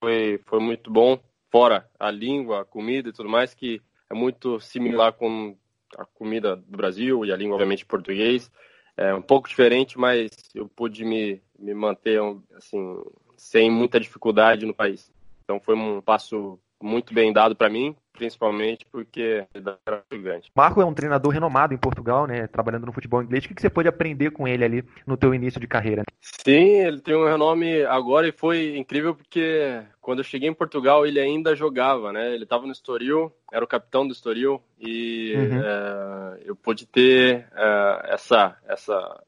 [0.00, 1.20] foi, foi muito bom,
[1.52, 5.54] fora a língua, a comida e tudo mais, que é muito similar com
[5.98, 8.50] a comida do Brasil e a língua, obviamente, português.
[8.96, 12.20] É um pouco diferente, mas eu pude me, me manter
[12.54, 13.02] assim,
[13.40, 15.10] sem muita dificuldade no país.
[15.42, 20.50] Então foi um passo muito bem dado para mim, principalmente porque era gigante.
[20.54, 23.44] Marco é um treinador renomado em Portugal, né, trabalhando no futebol inglês.
[23.44, 26.04] O que você pode aprender com ele ali no teu início de carreira?
[26.20, 31.06] Sim, ele tem um renome agora e foi incrível porque quando eu cheguei em Portugal
[31.06, 32.34] ele ainda jogava, né?
[32.34, 35.62] Ele estava no Estoril, era o capitão do Estoril e uhum.
[35.62, 39.22] é, eu pude ter é, essa essa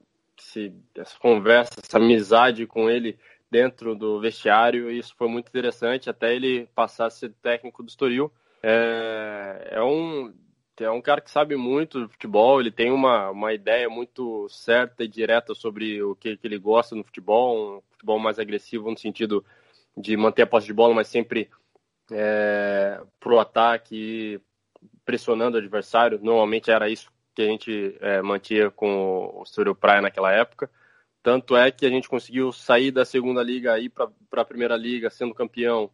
[0.97, 3.17] essa conversa, essa amizade com ele
[3.53, 7.91] dentro do vestiário e isso foi muito interessante até ele passar a ser técnico do
[7.91, 8.33] Estoril.
[8.63, 10.33] É, é, um,
[10.81, 15.05] é um cara que sabe muito de futebol, ele tem uma, uma ideia muito certa
[15.05, 18.97] e direta sobre o que, que ele gosta no futebol, um futebol mais agressivo no
[18.97, 19.45] sentido
[19.95, 21.51] de manter a posse de bola, mas sempre
[22.11, 24.41] é, pro ataque,
[25.05, 26.19] pressionando o adversário.
[26.23, 30.71] Normalmente era isso que a gente é, mantinha com o Estoril Praia naquela época.
[31.23, 35.09] Tanto é que a gente conseguiu sair da segunda liga aí para a primeira liga,
[35.09, 35.91] sendo campeão,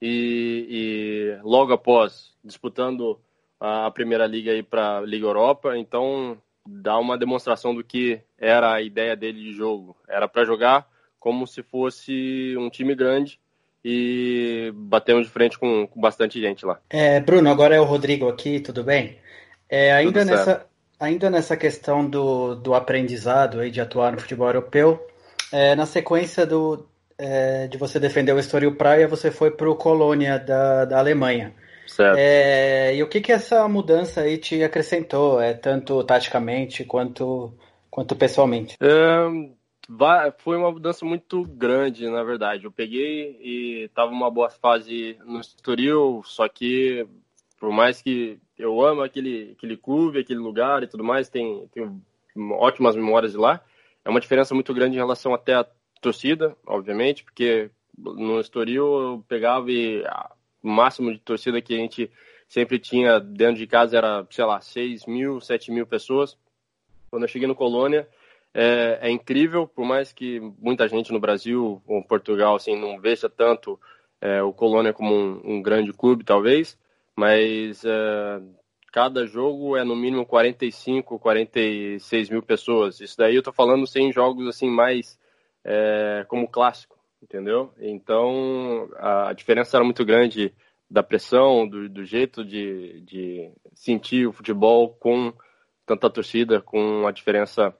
[0.00, 3.20] e, e logo após disputando
[3.60, 5.78] a primeira liga aí para a Liga Europa.
[5.78, 9.96] Então dá uma demonstração do que era a ideia dele de jogo.
[10.08, 10.88] Era para jogar
[11.20, 13.38] como se fosse um time grande
[13.84, 16.80] e batemos de frente com, com bastante gente lá.
[16.90, 19.18] É, Bruno, agora é o Rodrigo aqui, tudo bem?
[19.68, 20.66] É, ainda nessa,
[21.02, 25.04] ainda nessa questão do, do aprendizado aí de atuar no futebol europeu,
[25.50, 26.86] é, na sequência do,
[27.18, 31.52] é, de você defender o Estoril Praia, você foi para o Colônia da, da Alemanha.
[31.88, 32.16] Certo.
[32.16, 37.52] É, e o que, que essa mudança aí te acrescentou, é, tanto taticamente quanto,
[37.90, 38.76] quanto pessoalmente?
[38.80, 42.64] É, foi uma mudança muito grande, na verdade.
[42.64, 47.04] Eu peguei e estava uma boa fase no Estoril, só que
[47.58, 52.00] por mais que eu amo aquele, aquele clube, aquele lugar e tudo mais, tem, tem
[52.52, 53.60] ótimas memórias de lá.
[54.04, 55.66] É uma diferença muito grande em relação até a
[56.00, 60.02] torcida, obviamente, porque no Estoril eu pegava e
[60.62, 62.10] o máximo de torcida que a gente
[62.48, 66.36] sempre tinha dentro de casa era, sei lá, 6 mil, 7 mil pessoas.
[67.10, 68.08] Quando eu cheguei no Colônia,
[68.54, 73.28] é, é incrível, por mais que muita gente no Brasil ou Portugal assim, não veja
[73.28, 73.78] tanto
[74.20, 76.78] é, o Colônia como um, um grande clube, talvez,
[77.16, 78.40] mas é,
[78.92, 83.00] cada jogo é no mínimo 45, 46 mil pessoas.
[83.00, 85.18] Isso daí eu tô falando sem jogos assim mais
[85.64, 87.72] é, como clássico, entendeu?
[87.78, 90.54] Então a diferença era muito grande
[90.90, 95.32] da pressão, do, do jeito de, de sentir o futebol com
[95.86, 97.74] tanta torcida, com a diferença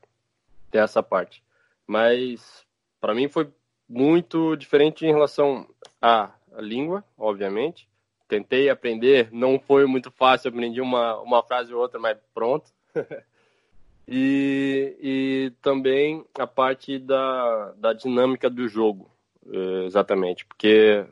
[0.71, 1.43] dessa parte.
[1.87, 2.65] Mas
[3.01, 3.51] para mim foi
[3.87, 5.69] muito diferente em relação
[6.01, 7.87] à língua, obviamente,
[8.33, 12.71] tentei aprender, não foi muito fácil, aprendi uma, uma frase ou outra, mas pronto.
[14.09, 19.11] e, e também a parte da, da dinâmica do jogo,
[19.85, 21.05] exatamente, porque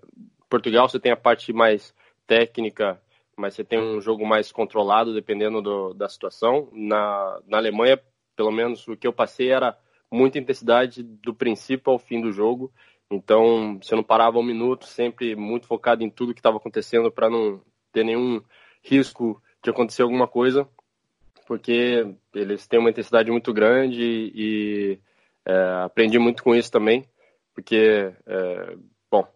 [0.49, 1.95] Portugal você tem a parte mais
[2.27, 2.99] técnica,
[3.37, 6.71] mas você tem um jogo mais controlado dependendo do, da situação.
[6.73, 8.01] Na, na Alemanha,
[8.35, 9.77] pelo menos o que eu passei era
[10.11, 12.73] muita intensidade do princípio ao fim do jogo.
[13.11, 17.29] Então, você não parava um minuto, sempre muito focado em tudo que estava acontecendo para
[17.29, 17.61] não
[17.93, 18.41] ter nenhum
[18.83, 20.69] risco de acontecer alguma coisa,
[21.47, 25.01] porque eles têm uma intensidade muito grande e,
[25.45, 27.05] é, aprendi muito com isso também,
[27.53, 28.77] porque, é,
[29.11, 29.27] bom,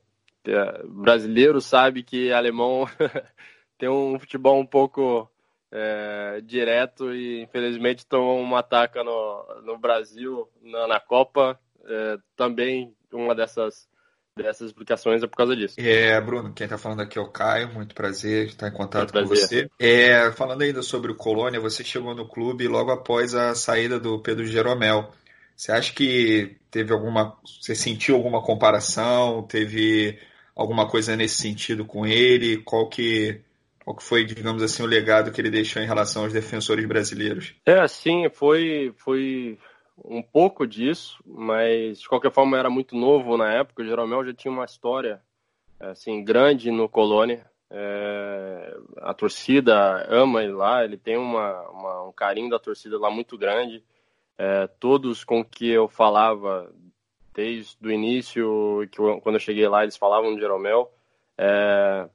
[0.47, 2.87] é, brasileiro sabe que alemão
[3.77, 5.29] tem um futebol um pouco
[5.73, 11.59] é, direto e infelizmente tomou uma ataca no, no Brasil na, na Copa.
[11.87, 13.89] É, também uma dessas
[14.37, 15.77] dessas explicações é por causa disso.
[15.79, 19.25] É, Bruno, quem está falando aqui é o Caio, muito prazer estar em contato com
[19.27, 19.71] você.
[19.79, 24.19] É, falando ainda sobre o Colônia, você chegou no clube logo após a saída do
[24.19, 25.11] Pedro Jeromel.
[25.57, 27.37] Você acha que teve alguma.
[27.45, 29.45] Você sentiu alguma comparação?
[29.45, 30.19] Teve
[30.55, 32.57] alguma coisa nesse sentido com ele?
[32.59, 33.41] Qual que
[33.85, 37.55] qual que foi, digamos assim, o legado que ele deixou em relação aos defensores brasileiros?
[37.67, 39.59] É, sim, foi, foi
[40.03, 43.83] um pouco disso, mas de qualquer forma era muito novo na época.
[43.83, 45.23] O Jeromel já tinha uma história
[45.79, 47.47] assim grande no Colônia.
[47.71, 53.11] É, a torcida ama ele lá, ele tem uma, uma, um carinho da torcida lá
[53.11, 53.83] muito grande.
[54.37, 56.73] É, todos com que eu falava
[57.33, 60.93] desde o início, que eu, quando eu cheguei lá, eles falavam de Jeromel.
[61.37, 62.09] É,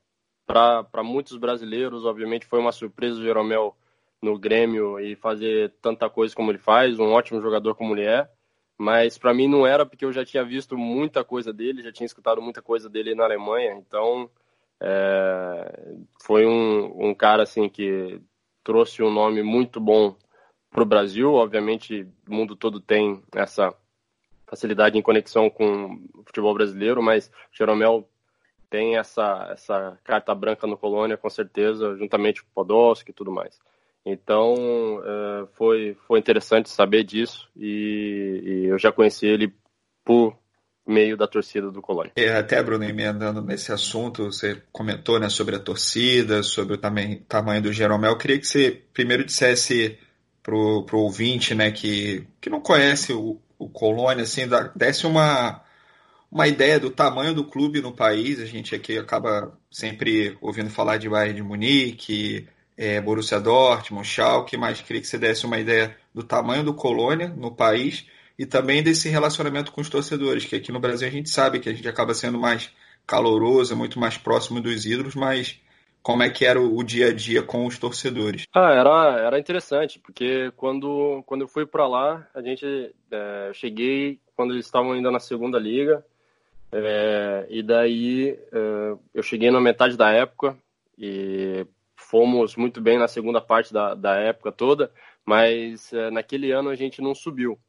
[0.46, 3.76] para muitos brasileiros, obviamente, foi uma surpresa o Jeromel
[4.22, 8.30] no Grêmio e fazer tanta coisa como ele faz, um ótimo jogador como ele é.
[8.78, 12.06] Mas para mim não era porque eu já tinha visto muita coisa dele, já tinha
[12.06, 13.74] escutado muita coisa dele na Alemanha.
[13.74, 14.30] Então
[14.80, 18.22] é, foi um, um cara assim que
[18.64, 20.16] trouxe um nome muito bom
[20.72, 21.34] para o Brasil.
[21.34, 23.74] Obviamente, o mundo todo tem essa
[24.48, 28.10] facilidade em conexão com o futebol brasileiro, mas Jeromel
[28.70, 33.32] tem essa, essa carta branca no Colônia, com certeza, juntamente com o Podolski e tudo
[33.32, 33.60] mais.
[34.06, 34.56] Então,
[35.04, 39.54] é, foi, foi interessante saber disso e, e, eu já conheci ele
[40.04, 40.38] por
[40.88, 42.12] meio da torcida do Colônia.
[42.16, 47.22] É, até, Bruno, emendando nesse assunto, você comentou né, sobre a torcida, sobre o tamanho,
[47.28, 48.12] tamanho do Jeromel.
[48.12, 50.00] Eu queria que você primeiro dissesse
[50.41, 54.43] para o ouvinte né, que, que não conhece o, o Colônia, assim,
[54.76, 55.62] desse uma
[56.32, 58.39] uma ideia do tamanho do clube no país.
[58.39, 62.47] A gente aqui acaba sempre ouvindo falar de Bayern de Munique,
[62.80, 67.28] é, Borussia Dortmund, Schalke, mas queria que você desse uma ideia do tamanho do Colônia
[67.28, 68.08] no país
[68.38, 71.68] e também desse relacionamento com os torcedores, que aqui no Brasil a gente sabe que
[71.68, 72.74] a gente acaba sendo mais
[73.06, 75.60] caloroso, muito mais próximo dos ídolos, mas
[76.02, 78.46] como é que era o dia a dia com os torcedores?
[78.54, 84.22] Ah, era, era interessante, porque quando, quando eu fui para lá, a gente é, cheguei
[84.38, 86.02] quando eles estavam ainda na segunda liga,
[86.72, 90.56] é, e daí é, eu cheguei na metade da época
[90.98, 91.68] e
[92.10, 94.91] fomos muito bem na segunda parte da, da época toda,
[95.26, 97.60] mas é, naquele ano a gente não subiu.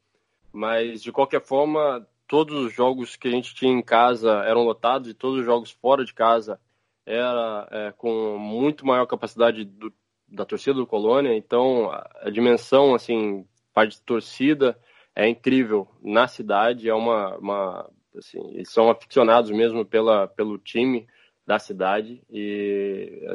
[0.51, 5.09] Mas de qualquer forma, todos os jogos que a gente tinha em casa eram lotados
[5.09, 6.59] e todos os jogos fora de casa
[7.05, 9.93] era é, com muito maior capacidade do,
[10.27, 11.35] da torcida do Colônia.
[11.35, 14.77] Então a, dimensão assim parte de torcida
[15.15, 21.07] é incrível na cidade, é uma, uma Assim, eles são aficionados mesmo pela, pelo time
[21.47, 23.25] da cidade e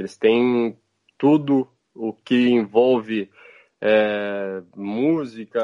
[0.00, 0.76] eles têm
[1.16, 3.30] tudo o que envolve
[3.80, 5.60] é, música,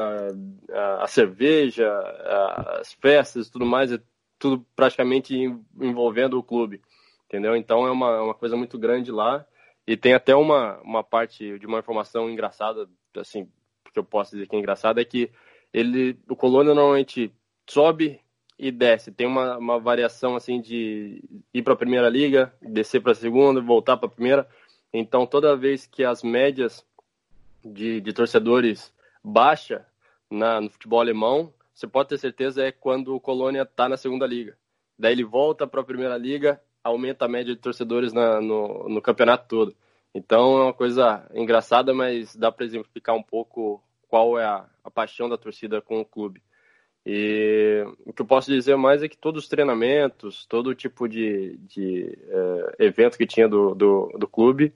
[0.71, 3.99] a, a cerveja, a, as festas tudo mais, é
[4.37, 5.35] tudo praticamente
[5.79, 6.81] envolvendo o clube,
[7.25, 7.55] entendeu?
[7.55, 9.45] Então é uma, uma coisa muito grande lá
[9.85, 13.47] e tem até uma, uma parte de uma informação engraçada, assim,
[13.91, 15.31] que eu posso dizer que é engraçada, é que
[15.73, 17.33] ele, o Colônia normalmente
[17.67, 18.19] sobe
[18.61, 19.11] e desce.
[19.11, 23.59] Tem uma, uma variação assim de ir para a primeira liga, descer para a segunda,
[23.59, 24.47] voltar para a primeira.
[24.93, 26.85] Então, toda vez que as médias
[27.65, 28.93] de, de torcedores
[29.23, 29.83] baixa
[30.29, 34.27] na, no futebol alemão, você pode ter certeza é quando o Colônia está na segunda
[34.27, 34.55] liga.
[34.97, 39.01] Daí ele volta para a primeira liga, aumenta a média de torcedores na, no, no
[39.01, 39.75] campeonato todo.
[40.13, 44.91] Então é uma coisa engraçada, mas dá para exemplificar um pouco qual é a, a
[44.91, 46.43] paixão da torcida com o clube.
[47.05, 51.57] E o que eu posso dizer mais é que todos os treinamentos, todo tipo de,
[51.57, 54.71] de é, evento que tinha do, do, do, clube,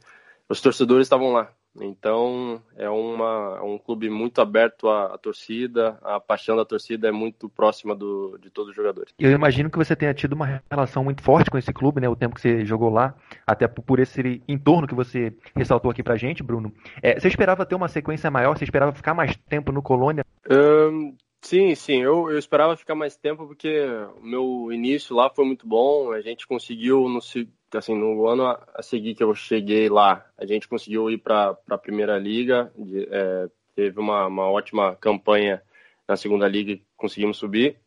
[0.50, 1.52] os torcedores estavam lá.
[1.80, 7.10] Então é uma, é um clube muito aberto à, à, torcida, a paixão da torcida
[7.10, 9.14] é muito próxima do, de todos os jogadores.
[9.20, 12.08] Eu imagino que você tenha tido uma relação muito forte com esse clube, né?
[12.08, 13.14] O tempo que você jogou lá,
[13.46, 16.74] até por esse entorno que você ressaltou aqui pra gente, Bruno.
[17.04, 18.58] É, você esperava ter uma sequência maior?
[18.58, 20.26] Você esperava ficar mais tempo no Colônia?
[20.50, 21.14] Um,
[21.46, 23.80] Sim, sim, eu, eu esperava ficar mais tempo porque
[24.18, 26.12] o meu início lá foi muito bom.
[26.12, 30.68] A gente conseguiu, no, assim, no ano a seguir que eu cheguei lá, a gente
[30.68, 35.62] conseguiu ir para a Primeira Liga, de, é, teve uma, uma ótima campanha
[36.08, 37.78] na Segunda Liga e conseguimos subir.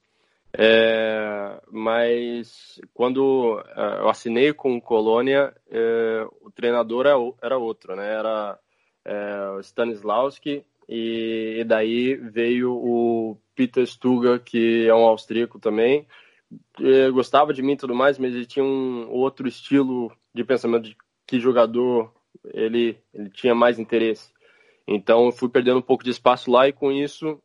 [0.57, 7.07] É, mas quando é, eu assinei com o Colônia, é, o treinador
[7.43, 8.09] era outro, né?
[8.09, 8.57] Era
[9.05, 16.07] é, o Stanislawski e, daí veio o Peter Stuga, que é um austríaco também.
[16.79, 20.85] Ele gostava de mim e tudo mais, mas ele tinha um outro estilo de pensamento
[20.85, 22.11] de que jogador
[22.55, 24.33] ele, ele tinha mais interesse.
[24.87, 27.39] Então eu fui perdendo um pouco de espaço lá e com isso,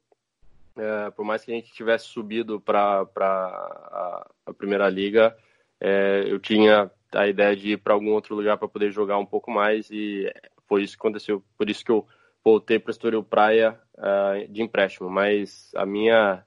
[0.77, 5.35] é, por mais que a gente tivesse subido para a, a, primeira liga,
[5.81, 9.25] é, eu tinha a ideia de ir para algum outro lugar para poder jogar um
[9.25, 10.31] pouco mais e
[10.65, 11.43] foi isso que aconteceu.
[11.57, 12.07] Por isso que eu
[12.43, 16.43] voltei para o Estoril Praia uh, de empréstimo, mas a minha,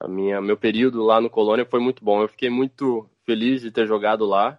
[0.00, 2.22] a minha, meu período lá no Colônia foi muito bom.
[2.22, 4.58] Eu fiquei muito feliz de ter jogado lá,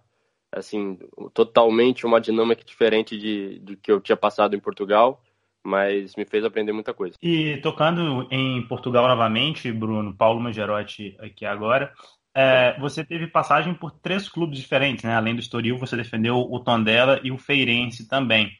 [0.52, 0.98] assim,
[1.34, 5.22] totalmente uma dinâmica diferente de, do que eu tinha passado em Portugal,
[5.64, 7.16] mas me fez aprender muita coisa.
[7.22, 11.92] E tocando em Portugal novamente, Bruno, Paulo Mangerotti aqui agora,
[12.34, 15.14] é, você teve passagem por três clubes diferentes, né?
[15.14, 18.50] Além do Estoril, você defendeu o Tondela e o Feirense também.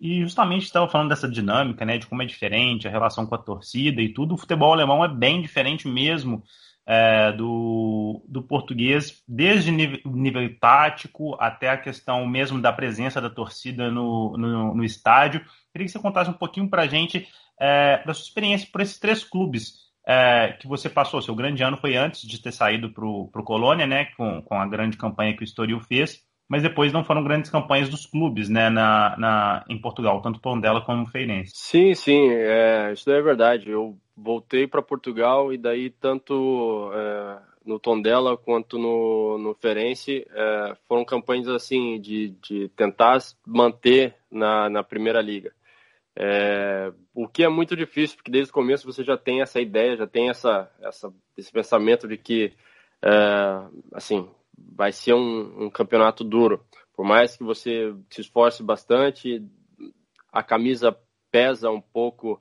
[0.00, 3.38] E justamente estava falando dessa dinâmica, né, de como é diferente a relação com a
[3.38, 4.34] torcida e tudo.
[4.34, 6.42] O futebol alemão é bem diferente mesmo
[6.86, 13.28] é, do, do português, desde nível, nível tático até a questão mesmo da presença da
[13.28, 15.44] torcida no, no, no estádio.
[15.70, 17.28] Queria que você contasse um pouquinho para a gente
[17.60, 21.20] é, da sua experiência por esses três clubes é, que você passou.
[21.20, 24.66] Seu grande ano foi antes de ter saído para o Colônia, né, com, com a
[24.66, 28.68] grande campanha que o Estoril fez mas depois não foram grandes campanhas dos clubes, né,
[28.68, 31.52] na, na, em Portugal, tanto Tondela como Feirense.
[31.54, 33.70] Sim, sim, é, isso é verdade.
[33.70, 40.76] Eu voltei para Portugal e daí tanto é, no Tondela quanto no, no Feirense é,
[40.88, 45.52] foram campanhas assim de, de tentar manter na, na Primeira Liga.
[46.16, 49.96] É, o que é muito difícil, porque desde o começo você já tem essa ideia,
[49.96, 52.52] já tem essa, essa esse pensamento de que,
[53.00, 53.10] é,
[53.94, 54.28] assim,
[54.74, 56.64] vai ser um, um, campeonato duro.
[56.94, 59.44] Por mais que você se esforce bastante,
[60.32, 60.96] a camisa
[61.30, 62.40] pesa um pouco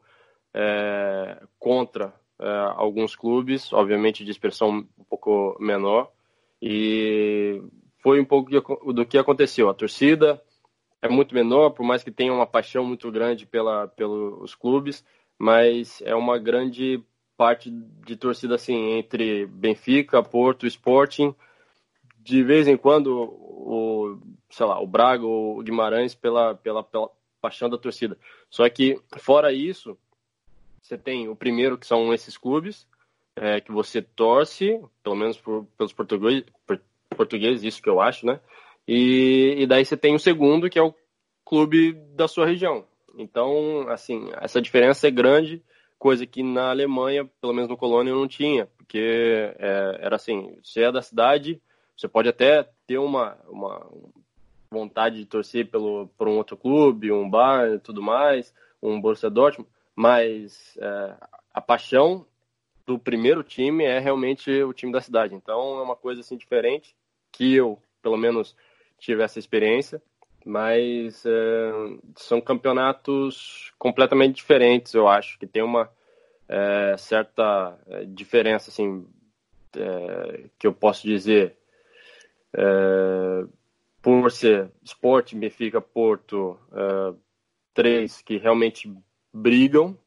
[0.53, 6.11] é, contra é, alguns clubes, obviamente de expressão um pouco menor.
[6.61, 7.61] E
[8.01, 8.49] foi um pouco
[8.93, 9.70] do que aconteceu.
[9.70, 10.41] A torcida
[11.01, 15.05] é muito menor, por mais que tenha uma paixão muito grande pela, pelos clubes,
[15.38, 17.01] mas é uma grande
[17.38, 21.34] parte de torcida assim entre Benfica, Porto, Sporting
[22.30, 24.19] de vez em quando o,
[24.51, 27.09] sei lá, o Braga ou o Guimarães pela, pela, pela
[27.41, 28.15] paixão da torcida.
[28.49, 29.97] Só que, fora isso,
[30.80, 32.88] você tem o primeiro, que são esses clubes,
[33.36, 36.45] é, que você torce, pelo menos por, pelos portugueses,
[37.15, 38.39] portugueses, isso que eu acho, né?
[38.88, 40.93] E, e daí você tem o segundo, que é o
[41.43, 42.86] clube da sua região.
[43.17, 45.63] Então, assim, essa diferença é grande,
[45.97, 48.99] coisa que na Alemanha, pelo menos no Colônia, eu não tinha, porque
[49.57, 51.59] é, era assim, você é da cidade,
[52.00, 53.86] você pode até ter uma, uma
[54.72, 59.30] vontade de torcer pelo, por um outro clube, um bar e tudo mais, um Borussia
[59.30, 61.16] Dortmund, mas é,
[61.54, 62.26] a paixão
[62.86, 65.36] do primeiro time é realmente o time da cidade.
[65.36, 66.95] Então é uma coisa assim diferente
[67.34, 68.56] que eu, pelo menos,
[68.97, 70.02] tive essa experiência,
[70.45, 71.72] mas é,
[72.16, 75.91] são campeonatos completamente diferentes, eu acho, que tem uma
[76.47, 79.06] é, certa é, diferença, assim,
[79.76, 81.60] é, que eu posso dizer
[82.56, 83.45] é,
[84.02, 87.14] por ser Sport, Benfica, Porto, é,
[87.74, 88.91] três que realmente
[89.34, 89.97] brigam,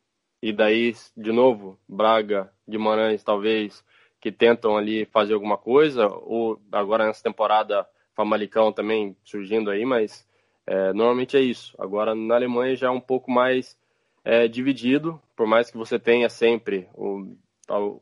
[0.43, 3.84] e daí, de novo, Braga, Guimarães, talvez,
[4.20, 10.26] que tentam ali fazer alguma coisa, ou agora nessa temporada, Famalicão também surgindo aí, mas
[10.66, 11.74] é, normalmente é isso.
[11.78, 13.76] Agora, na Alemanha já é um pouco mais
[14.24, 17.36] é, dividido, por mais que você tenha sempre um,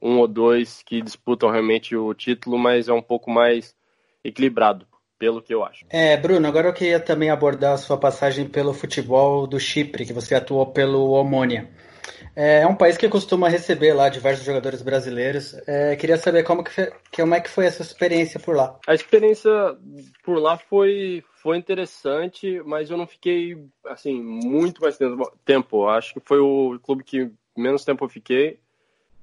[0.02, 3.74] um ou dois que disputam realmente o título, mas é um pouco mais
[4.24, 4.86] equilibrado,
[5.18, 5.84] pelo que eu acho.
[5.90, 10.12] É, Bruno, agora eu queria também abordar a sua passagem pelo futebol do Chipre, que
[10.12, 11.68] você atuou pelo Omônia.
[12.34, 15.54] É, é um país que costuma receber lá diversos jogadores brasileiros.
[15.66, 18.78] É, queria saber como, que foi, como é que foi essa experiência por lá.
[18.86, 19.50] A experiência
[20.22, 24.98] por lá foi, foi interessante, mas eu não fiquei assim muito mais
[25.44, 25.88] tempo.
[25.88, 28.58] Acho que foi o clube que menos tempo eu fiquei.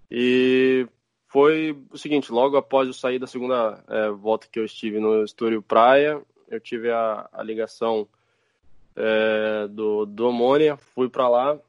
[0.09, 0.87] E
[1.27, 5.23] foi o seguinte, logo após eu sair da segunda é, volta que eu estive no
[5.23, 8.07] Estúdio Praia, eu tive a, a ligação
[8.95, 11.59] é, do, do Omônia, fui para lá,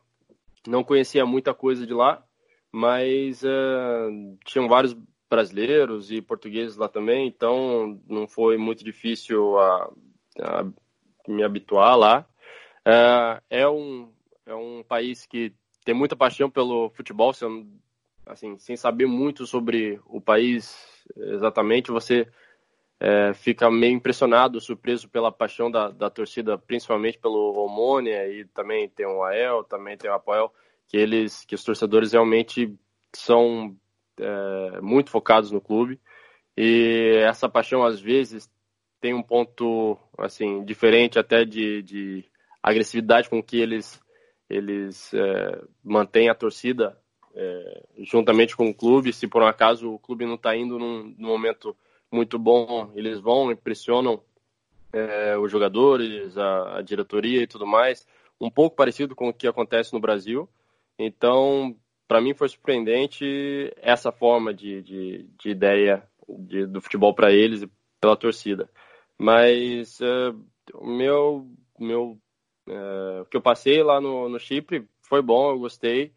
[0.67, 2.23] não conhecia muita coisa de lá,
[2.71, 4.97] mas uh, tinham vários
[5.29, 9.91] brasileiros e portugueses lá também, então não foi muito difícil a,
[10.41, 10.67] a
[11.27, 12.27] me habituar lá.
[12.81, 14.11] Uh, é, um,
[14.47, 15.53] é um país que
[15.85, 17.33] tem muita paixão pelo futebol,
[18.29, 20.77] assim, sem saber muito sobre o país
[21.17, 22.29] exatamente, você
[23.01, 28.89] é, fica meio impressionado, surpreso pela paixão da, da torcida, principalmente pelo Omônia e também
[28.89, 30.53] tem o AEL, também tem o Apoel,
[30.87, 32.75] que eles, que os torcedores realmente
[33.15, 33.77] são
[34.19, 36.01] é, muito focados no clube.
[36.57, 38.51] E essa paixão às vezes
[39.01, 42.25] tem um ponto assim diferente até de, de
[42.63, 44.01] agressividade com que eles
[44.51, 46.99] eles é, mantêm a torcida
[47.39, 49.13] é, juntamente com o clube.
[49.13, 51.75] Se por um acaso o clube não está indo num, num, momento
[52.11, 54.21] muito bom, eles vão, impressionam
[54.93, 58.07] é, os jogadores, a, a, diretoria e tudo mais.
[58.41, 60.49] Um pouco parecido com o que acontece no Brasil.
[60.99, 61.77] Então,
[62.09, 67.63] para mim foi surpreendente essa forma de, de, de ideia de, do futebol para eles
[67.63, 67.71] e
[68.01, 68.69] pela torcida.
[69.17, 70.37] Mas uh,
[70.75, 71.47] o meu,
[71.79, 72.19] meu
[72.69, 76.13] uh, o que eu passei lá no, no Chipre foi bom, eu gostei.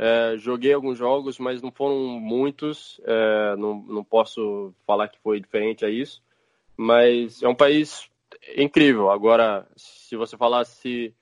[0.00, 3.00] Uh, joguei alguns jogos, mas não foram muitos.
[3.58, 6.22] não, não posso falar que foi diferente a isso.
[6.76, 8.10] Mas é um país
[8.56, 9.10] incrível.
[9.10, 11.14] Agora, se você falasse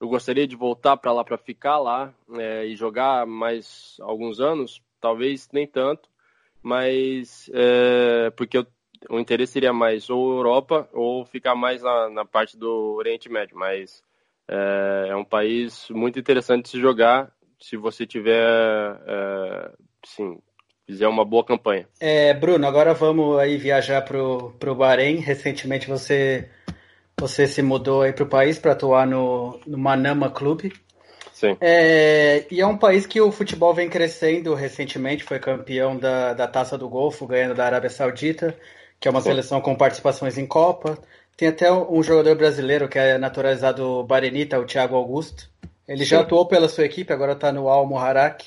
[0.00, 4.80] eu gostaria de voltar para lá para ficar lá é, e jogar mais alguns anos,
[5.00, 6.08] talvez nem tanto,
[6.62, 8.66] mas é, porque eu,
[9.10, 13.56] o interesse seria mais ou Europa ou ficar mais na, na parte do Oriente Médio,
[13.56, 14.02] mas
[14.46, 18.46] é, é, um país muito interessante de se jogar se você tiver,
[19.06, 19.70] é,
[20.06, 20.38] sim,
[20.86, 21.86] fizer uma boa campanha.
[22.00, 25.16] É, Bruno, agora vamos aí viajar para o Bahrein.
[25.16, 26.48] Recentemente você
[27.18, 30.72] você se mudou aí para o país para atuar no, no Manama Clube.
[31.32, 31.56] Sim.
[31.60, 36.48] É, e é um país que o futebol vem crescendo recentemente, foi campeão da, da
[36.48, 38.56] Taça do Golfo, ganhando da Arábia Saudita,
[38.98, 39.30] que é uma Sim.
[39.30, 40.98] seleção com participações em Copa.
[41.36, 45.48] Tem até um jogador brasileiro que é naturalizado barenita, o Thiago Augusto.
[45.88, 46.10] Ele Sim.
[46.10, 48.44] já atuou pela sua equipe, agora está no Al Muharak.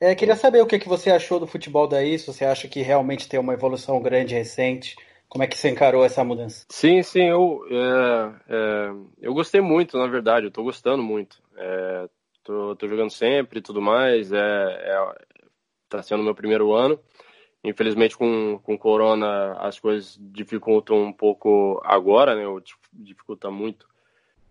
[0.00, 2.80] É, queria saber o que, que você achou do futebol daí, se você acha que
[2.80, 4.96] realmente tem uma evolução grande recente
[5.30, 6.66] como é que você encarou essa mudança?
[6.68, 8.90] Sim, sim, eu, é, é,
[9.22, 11.40] eu gostei muito, na verdade, eu tô gostando muito.
[11.56, 12.08] É,
[12.42, 15.14] tô, tô, jogando sempre e tudo mais, é, é,
[15.88, 16.98] tá sendo meu primeiro ano.
[17.62, 22.42] Infelizmente, com, com corona, as coisas dificultam um pouco agora, né?
[22.92, 23.86] Dificulta muito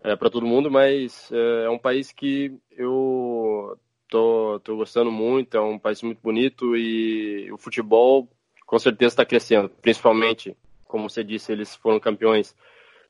[0.03, 3.77] é, para todo mundo, mas é, é, um país que eu
[4.07, 8.27] tô, tô gostando muito, é um país muito bonito e o futebol
[8.65, 10.55] com certeza está crescendo, principalmente
[10.89, 12.55] como você disse, eles foram campeões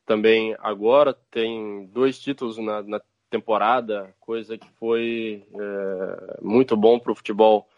[0.05, 7.11] também agora, tem dois títulos na, na temporada, coisa que foi é, muito bom para
[7.11, 7.69] o futebol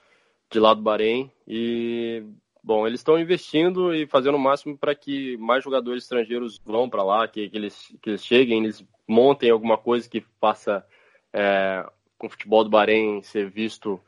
[0.50, 1.32] de lá do Bahrein.
[1.48, 2.24] E,
[2.64, 7.04] bom, eles estão investindo e fazendo o máximo para que mais jogadores estrangeiros vão para
[7.04, 10.86] lá, que, que, eles, que eles cheguem, eles montem alguma coisa que faça
[11.34, 11.86] é,
[12.22, 14.00] o futebol do Bahrein ser visto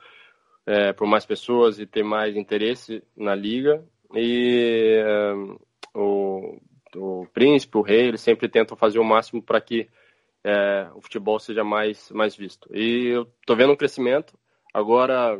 [0.66, 3.84] é, por mais pessoas e ter mais interesse na liga.
[4.14, 5.34] E é,
[5.95, 6.60] o,
[6.95, 9.89] o príncipe, o rei, eles sempre tentam fazer o máximo para que
[10.43, 12.70] é, o futebol seja mais, mais visto.
[12.76, 14.38] E eu estou vendo um crescimento.
[14.74, 15.39] Agora,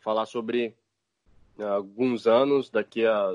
[0.00, 0.74] falar sobre
[1.58, 3.30] alguns anos, daqui a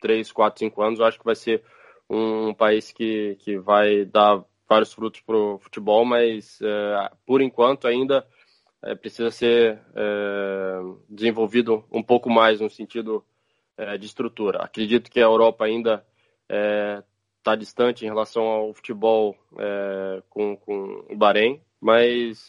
[0.00, 1.62] 3, 4, 5 anos, eu acho que vai ser
[2.08, 7.86] um país que, que vai dar vários frutos para o futebol, mas é, por enquanto
[7.86, 8.26] ainda
[8.82, 13.24] é, precisa ser é, desenvolvido um pouco mais no sentido
[13.76, 14.58] é, de estrutura.
[14.62, 16.04] Acredito que a Europa ainda
[16.42, 22.48] está é, distante em relação ao futebol é, com, com o Bahrein, mas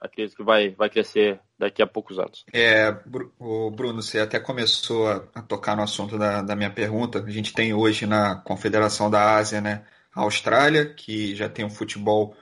[0.00, 2.44] acredito que vai, vai crescer daqui a poucos anos.
[2.52, 2.96] É,
[3.38, 7.20] o Bruno, você até começou a, tocar no assunto da, da, minha pergunta.
[7.20, 9.84] A gente tem hoje na Confederação da Ásia, né,
[10.14, 12.36] a Austrália, que já tem um futebol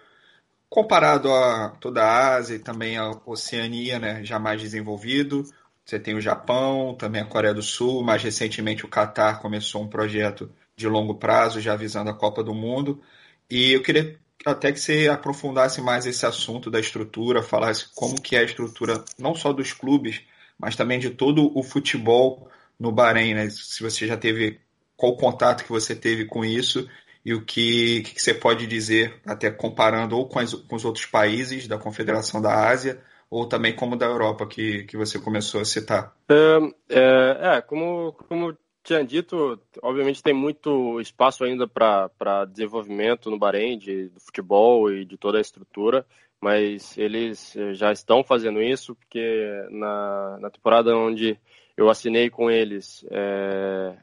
[0.69, 5.45] comparado a toda a Ásia e também a Oceania, né, já mais desenvolvido.
[5.85, 9.89] Você tem o Japão, também a Coreia do Sul, mais recentemente o Catar começou um
[9.89, 13.03] projeto de longo prazo, já visando a Copa do Mundo.
[13.51, 18.37] E eu queria até que você aprofundasse mais esse assunto da estrutura, falasse como que
[18.37, 20.23] é a estrutura não só dos clubes,
[20.59, 23.49] mas também de todo o futebol no Bahrein, né?
[23.51, 24.61] Se você já teve
[24.97, 26.89] qual contato que você teve com isso
[27.25, 31.07] e o que, que você pode dizer, até comparando ou com, as, com os outros
[31.07, 35.65] países da Confederação da Ásia, ou também como da Europa que, que você começou a
[35.65, 36.15] citar?
[36.29, 36.59] É,
[36.91, 43.79] é, é como, como tinha dito, obviamente tem muito espaço ainda para desenvolvimento no Bahrein,
[43.79, 46.05] de, do futebol e de toda a estrutura.
[46.41, 51.39] mas eles já estão fazendo isso, porque na, na temporada onde
[51.77, 53.97] eu assinei com eles, é,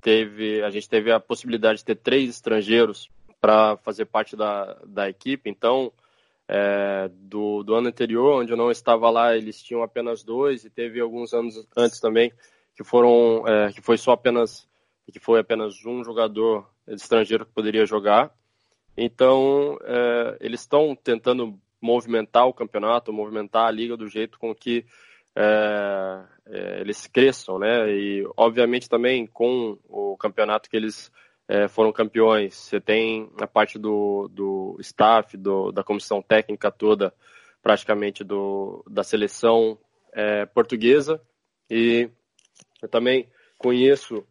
[0.00, 3.10] teve, a gente teve a possibilidade de ter três estrangeiros
[3.40, 5.92] para fazer parte da, da equipe, então
[6.48, 10.70] é, do, do ano anterior, onde eu não estava lá, eles tinham apenas dois, e
[10.70, 12.32] teve alguns anos antes também
[12.76, 14.68] que foram é, que foi só apenas
[15.12, 18.32] que foi apenas um jogador estrangeiro que poderia jogar.
[18.96, 24.86] Então é, eles estão tentando movimentar o campeonato, movimentar a liga do jeito com que
[25.34, 27.90] é, é, eles cresçam, né?
[27.90, 31.10] E obviamente também com o campeonato que eles
[31.48, 37.12] é, foram campeões, você tem a parte do, do staff, do, da comissão técnica toda,
[37.62, 39.78] praticamente do, da seleção
[40.12, 41.20] é, portuguesa.
[41.68, 42.08] E
[42.82, 44.26] eu também conheço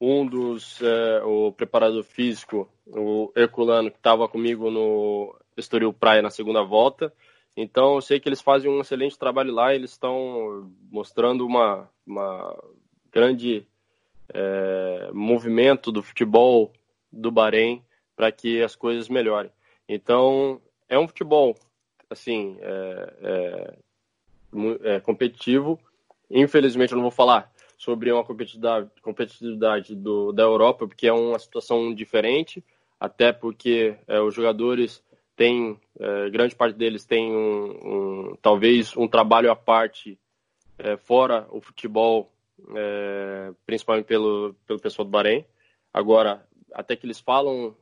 [0.00, 6.30] um dos, é, o preparador físico, o Herculano, que estava comigo no Estoril Praia na
[6.30, 7.12] segunda volta.
[7.56, 12.54] Então, eu sei que eles fazem um excelente trabalho lá, eles estão mostrando uma, uma
[13.10, 13.66] grande
[14.32, 16.72] é, movimento do futebol
[17.10, 17.82] do Bahrein
[18.14, 19.50] para que as coisas melhorem.
[19.88, 21.56] Então, é um futebol,
[22.10, 25.80] assim, é, é, é competitivo.
[26.30, 31.38] Infelizmente, eu não vou falar sobre uma competitividade, competitividade do, da Europa, porque é uma
[31.38, 32.64] situação diferente,
[32.98, 35.04] até porque é, os jogadores
[35.36, 40.18] têm, é, grande parte deles tem um, um, talvez um trabalho à parte
[40.78, 42.32] é, fora o futebol,
[42.74, 45.44] é, principalmente pelo, pelo pessoal do Bahrein.
[45.92, 47.76] Agora, até que eles falam,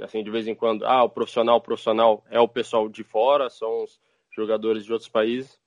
[0.00, 3.50] assim, de vez em quando, ah, o profissional, o profissional é o pessoal de fora,
[3.50, 5.58] são os jogadores de outros países,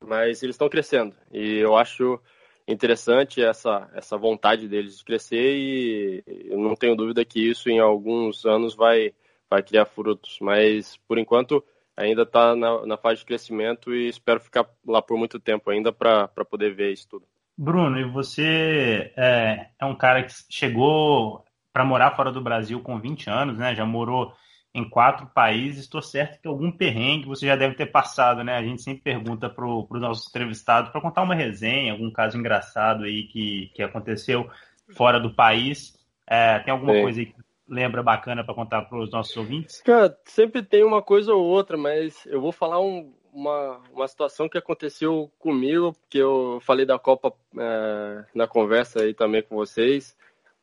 [0.00, 1.14] mas eles estão crescendo.
[1.32, 2.20] E eu acho
[2.68, 7.80] interessante essa, essa vontade deles de crescer e eu não tenho dúvida que isso em
[7.80, 9.12] alguns anos vai,
[9.50, 10.38] vai criar frutos.
[10.40, 11.64] Mas, por enquanto,
[11.96, 15.92] ainda está na, na, fase de crescimento e espero ficar lá por muito tempo ainda
[15.92, 17.26] para poder ver isso tudo.
[17.56, 23.00] Bruno, e você é, é um cara que chegou para morar fora do Brasil com
[23.00, 23.74] 20 anos, né?
[23.74, 24.32] Já morou
[24.78, 28.56] em quatro países, estou certo que algum perrengue você já deve ter passado, né?
[28.56, 33.04] A gente sempre pergunta para os nossos entrevistados para contar uma resenha, algum caso engraçado
[33.04, 34.48] aí que, que aconteceu
[34.96, 35.98] fora do país.
[36.26, 37.02] É, tem alguma Sim.
[37.02, 37.34] coisa aí que
[37.68, 39.82] lembra bacana para contar para os nossos ouvintes?
[39.82, 44.48] Cara, sempre tem uma coisa ou outra, mas eu vou falar um, uma, uma situação
[44.48, 50.16] que aconteceu comigo, que eu falei da Copa é, na conversa aí também com vocês.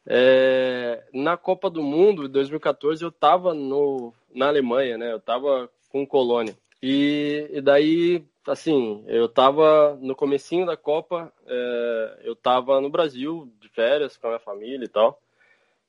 [0.07, 5.11] É, na Copa do Mundo de 2014 eu estava na Alemanha, né?
[5.11, 6.55] Eu estava com Colônia.
[6.81, 13.51] E, e, daí, assim, eu estava no comecinho da Copa, é, eu estava no Brasil
[13.59, 15.19] de férias com a minha família e tal.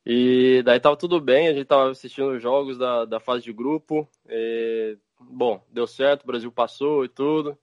[0.06, 3.52] E daí tava tudo bem, a gente tava assistindo os jogos da, da fase de
[3.52, 4.08] grupo.
[4.28, 7.58] E, bom, deu certo, o Brasil passou e tudo.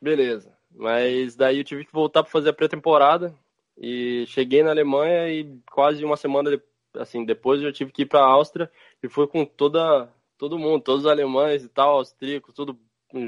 [0.00, 0.56] Beleza.
[0.70, 3.34] Mas daí eu tive que voltar para fazer a pré-temporada.
[3.80, 6.60] E cheguei na Alemanha e quase uma semana
[6.94, 8.70] assim, depois eu tive que ir para a Áustria
[9.02, 12.78] e fui com toda todo mundo, todos os alemães e tal, austríacos, tudo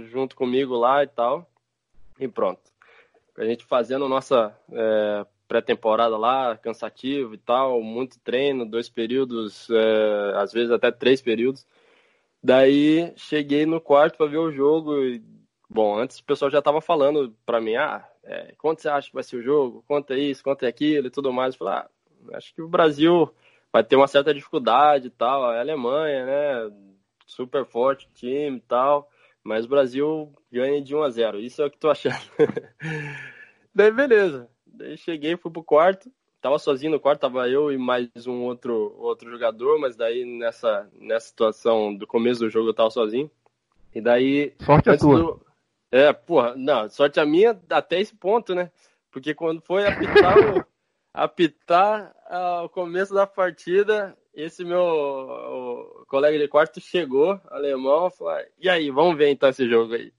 [0.08, 1.50] junto comigo lá e tal.
[2.18, 2.60] E pronto.
[3.36, 10.32] A gente fazendo nossa é, pré-temporada lá, cansativo e tal, muito treino, dois períodos, é,
[10.36, 11.66] às vezes até três períodos.
[12.42, 15.22] Daí cheguei no quarto para ver o jogo e,
[15.68, 19.14] bom, antes o pessoal já estava falando para mim, ah, é, quanto você acha que
[19.14, 21.54] vai ser o jogo, quanto é isso, quanto é aquilo e tudo mais.
[21.54, 21.90] Eu falei, ah,
[22.36, 23.28] acho que o Brasil
[23.72, 26.72] vai ter uma certa dificuldade e tal, é a Alemanha, né,
[27.26, 29.10] super forte time e tal,
[29.42, 32.20] mas o Brasil ganha de 1 a 0 isso é o que tô achando.
[33.74, 36.10] Daí beleza, daí cheguei, fui pro quarto,
[36.40, 40.90] tava sozinho no quarto, tava eu e mais um outro, outro jogador, mas daí nessa,
[40.98, 43.30] nessa situação do começo do jogo eu tava sozinho.
[43.94, 44.52] E daí.
[44.60, 45.18] Sorte a tua.
[45.18, 45.49] Do...
[45.90, 48.70] É, porra, não, sorte a minha até esse ponto, né?
[49.10, 50.64] Porque quando foi apitar o,
[51.12, 58.68] apitar uh, o começo da partida, esse meu colega de quarto chegou, alemão, falou, e
[58.68, 60.12] aí, vamos ver então esse jogo aí.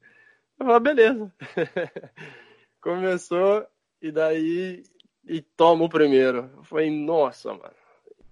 [0.60, 1.34] Eu falei, beleza.
[2.82, 3.66] Começou,
[4.02, 4.84] e daí,
[5.26, 6.52] e toma o primeiro.
[6.58, 7.74] Eu falei, nossa, mano,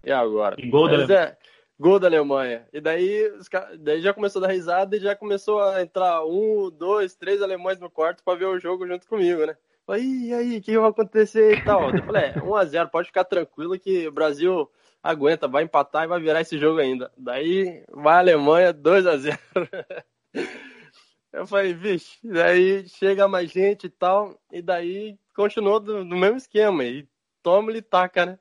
[0.04, 0.56] e agora?
[0.60, 1.14] E gol da...
[1.14, 1.38] É,
[1.80, 2.68] Gol da Alemanha.
[2.74, 3.32] E daí,
[3.80, 7.80] daí já começou a dar risada e já começou a entrar um, dois, três alemães
[7.80, 9.56] no quarto para ver o jogo junto comigo, né?
[9.88, 11.90] Falei, e aí, o que vai acontecer e tal?
[11.90, 14.70] Eu falei, é, 1x0, pode ficar tranquilo que o Brasil
[15.02, 17.12] aguenta, vai empatar e vai virar esse jogo ainda.
[17.18, 19.40] Daí vai a Alemanha, 2x0.
[21.32, 26.38] Eu falei, vixe, daí chega mais gente e tal, e daí continuou do, do mesmo
[26.38, 27.08] esquema, e
[27.42, 28.40] toma e taca, né?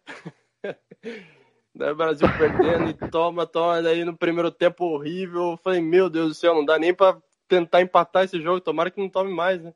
[1.78, 3.80] Daí o Brasil perdendo e toma, toma.
[3.80, 5.52] Daí no primeiro tempo horrível.
[5.52, 7.16] Eu falei, meu Deus do céu, não dá nem pra
[7.46, 9.72] tentar empatar esse jogo, tomara que não tome mais, né?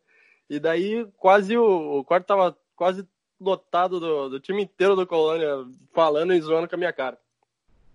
[0.50, 3.07] E daí quase o, o quarto tava quase
[3.40, 7.16] lotado do, do time inteiro do Colônia falando e zoando com a minha cara.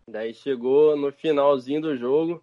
[0.08, 2.42] Daí chegou no finalzinho do jogo,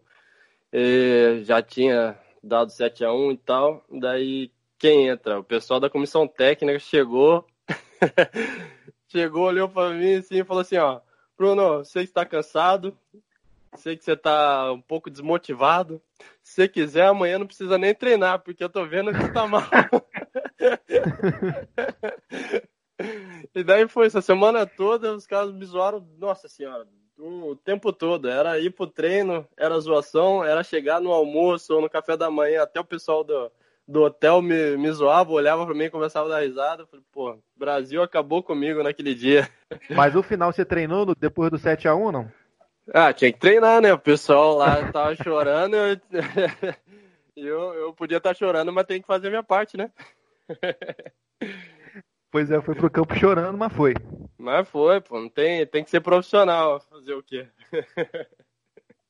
[1.45, 3.83] já tinha dado 7 a 1 e tal.
[3.91, 5.41] Daí quem entra?
[5.41, 7.47] O pessoal da comissão técnica chegou,
[9.09, 11.01] chegou, olhou para mim assim e falou assim, ó,
[11.37, 12.97] Bruno, você está cansado,
[13.76, 16.01] sei que você está um pouco desmotivado.
[16.43, 19.47] Se você quiser, amanhã não precisa nem treinar, porque eu tô vendo que você tá
[19.47, 19.62] mal.
[23.55, 26.87] e daí foi essa semana toda, os caras me zoaram, nossa senhora,
[27.18, 28.28] o tempo todo.
[28.28, 32.62] Era ir pro treino, era zoação, era chegar no almoço ou no café da manhã,
[32.62, 33.51] até o pessoal do,
[33.87, 36.87] do hotel me, me zoava, olhava pra mim e começava a dar risada.
[36.87, 39.49] Falei, pô, Brasil acabou comigo naquele dia.
[39.91, 42.32] Mas o final você treinou depois do 7x1 ou não?
[42.93, 43.93] Ah, tinha que treinar, né?
[43.93, 46.01] O pessoal lá tava chorando e
[47.37, 49.91] eu, eu, eu podia estar tá chorando, mas tem que fazer a minha parte, né?
[52.30, 53.95] Pois é, foi pro campo chorando, mas foi.
[54.37, 57.49] Mas foi, pô, não tem, tem que ser profissional, fazer o quê?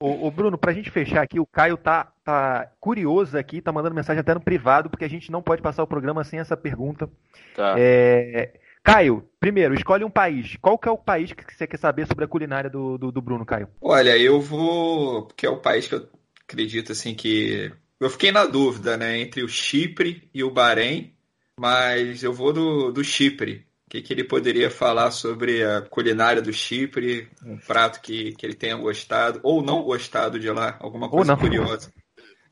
[0.01, 3.95] Ô, ô, Bruno, pra gente fechar aqui, o Caio tá, tá curioso aqui, tá mandando
[3.95, 7.09] mensagem até no privado, porque a gente não pode passar o programa sem essa pergunta.
[7.55, 7.75] Tá.
[7.79, 8.53] É...
[8.83, 10.57] Caio, primeiro, escolhe um país.
[10.61, 13.23] Qual que é o país que você quer saber sobre a culinária do, do, do
[13.23, 13.69] Bruno, Caio?
[13.81, 15.23] Olha, eu vou.
[15.23, 16.07] Porque é o país que eu
[16.47, 17.73] acredito assim que.
[17.99, 19.19] Eu fiquei na dúvida, né?
[19.19, 21.15] Entre o Chipre e o Bahrein,
[21.59, 23.67] mas eu vou do, do Chipre.
[23.87, 28.45] O que, que ele poderia falar sobre a culinária do Chipre, um prato que, que
[28.45, 31.93] ele tenha gostado, ou não gostado de lá, alguma coisa curiosa.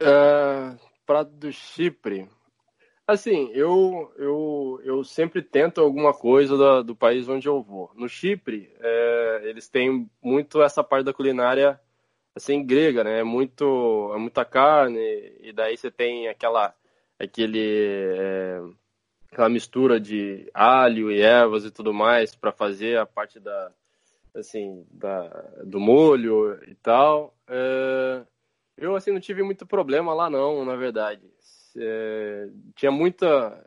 [0.00, 2.28] Uh, prato do Chipre.
[3.06, 7.90] Assim, eu, eu, eu sempre tento alguma coisa do, do país onde eu vou.
[7.96, 11.80] No Chipre, é, eles têm muito essa parte da culinária
[12.34, 13.20] assim grega, né?
[13.20, 15.00] É muito, é muita carne
[15.40, 16.74] e daí você tem aquela,
[17.18, 18.60] aquele, é,
[19.32, 23.72] aquela mistura de alho e ervas e tudo mais para fazer a parte da,
[24.34, 25.28] assim, da,
[25.64, 27.34] do molho e tal.
[27.48, 28.22] É,
[28.76, 31.32] eu assim não tive muito problema lá não, na verdade
[31.76, 33.64] é, tinha muita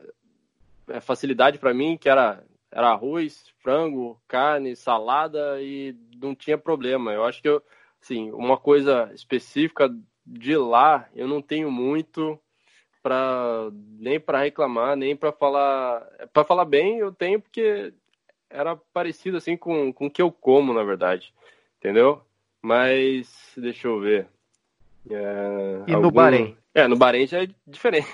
[0.88, 7.12] é, facilidade para mim, que era, era arroz, frango, carne, salada e não tinha problema.
[7.12, 7.62] Eu acho que eu,
[8.00, 9.90] assim, uma coisa específica
[10.24, 12.38] de lá, eu não tenho muito
[13.06, 16.00] para nem para reclamar, nem para falar,
[16.32, 17.94] para falar bem, eu tenho porque
[18.50, 21.32] era parecido assim com, com o que eu como, na verdade.
[21.78, 22.20] Entendeu?
[22.60, 24.26] Mas deixa eu ver.
[25.08, 26.06] É, e algum...
[26.06, 26.56] no Bahrein?
[26.74, 28.08] É, no Bahrein já é diferente.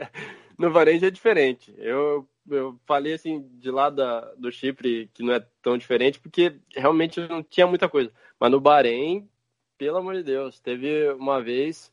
[0.56, 1.74] no Bahrein já é diferente.
[1.76, 6.56] Eu, eu falei assim de lá da, do Chipre que não é tão diferente porque
[6.74, 8.10] realmente não tinha muita coisa.
[8.40, 9.28] Mas no Bahrein,
[9.76, 11.92] pelo amor de Deus, teve uma vez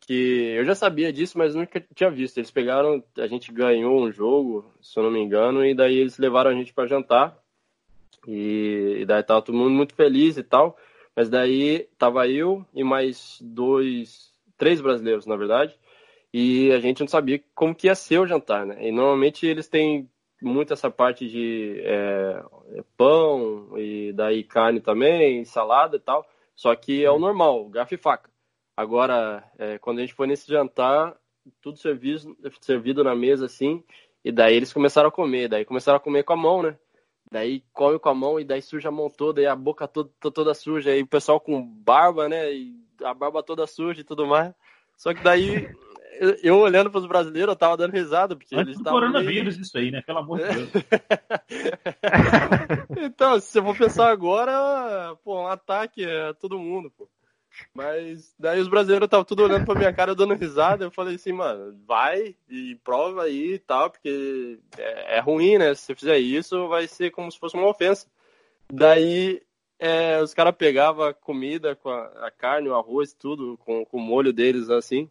[0.00, 2.38] que eu já sabia disso, mas nunca tinha visto.
[2.38, 6.18] Eles pegaram, a gente ganhou um jogo, se eu não me engano, e daí eles
[6.18, 7.38] levaram a gente para jantar.
[8.26, 10.76] E, e daí tava todo mundo muito feliz e tal.
[11.14, 15.78] Mas daí tava eu e mais dois três brasileiros, na verdade,
[16.32, 18.86] e a gente não sabia como que ia ser o jantar, né?
[18.86, 22.42] E normalmente eles têm muito essa parte de é,
[22.96, 27.98] pão e daí carne também, salada e tal, só que é o normal, garfo e
[27.98, 28.30] faca.
[28.76, 31.16] Agora, é, quando a gente foi nesse jantar,
[31.62, 33.82] tudo servido, servido na mesa assim,
[34.22, 36.76] e daí eles começaram a comer, daí começaram a comer com a mão, né?
[37.30, 40.10] Daí come com a mão e daí suja a mão toda e a boca toda,
[40.20, 42.52] toda suja, e o pessoal com barba, né?
[42.52, 44.54] E a barba toda suja e tudo mais.
[44.96, 45.68] Só que daí,
[46.20, 49.00] eu, eu olhando para os brasileiros, eu tava dando risada, porque Antes eles estavam.
[49.00, 49.62] coronavírus, meio...
[49.62, 50.02] isso aí, né?
[50.02, 50.70] Pelo amor de Deus.
[53.04, 57.08] então, se eu for pensar agora, pô, um ataque é todo mundo, pô.
[57.74, 60.84] Mas daí os brasileiros estavam tudo olhando pra minha cara, dando risada.
[60.84, 65.74] Eu falei assim, mano, vai e prova aí e tal, porque é, é ruim, né?
[65.74, 68.06] Se você fizer isso, vai ser como se fosse uma ofensa.
[68.72, 69.42] Daí
[69.78, 73.96] é, os caras pegavam a comida com a, a, carne, o arroz, tudo, com, com
[73.98, 75.08] o molho deles, assim,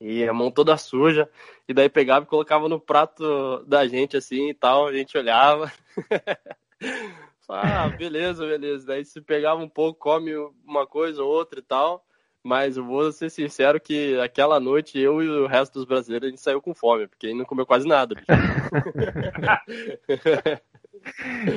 [0.00, 1.30] e a mão toda suja,
[1.68, 5.72] e daí pegava e colocava no prato da gente, assim, e tal, a gente olhava.
[7.48, 8.86] ah, beleza, beleza.
[8.86, 10.32] Daí se pegava um pouco, come
[10.66, 12.04] uma coisa ou outra e tal,
[12.42, 16.30] mas eu vou ser sincero que aquela noite eu e o resto dos brasileiros a
[16.30, 18.16] gente saiu com fome, porque a gente não comeu quase nada.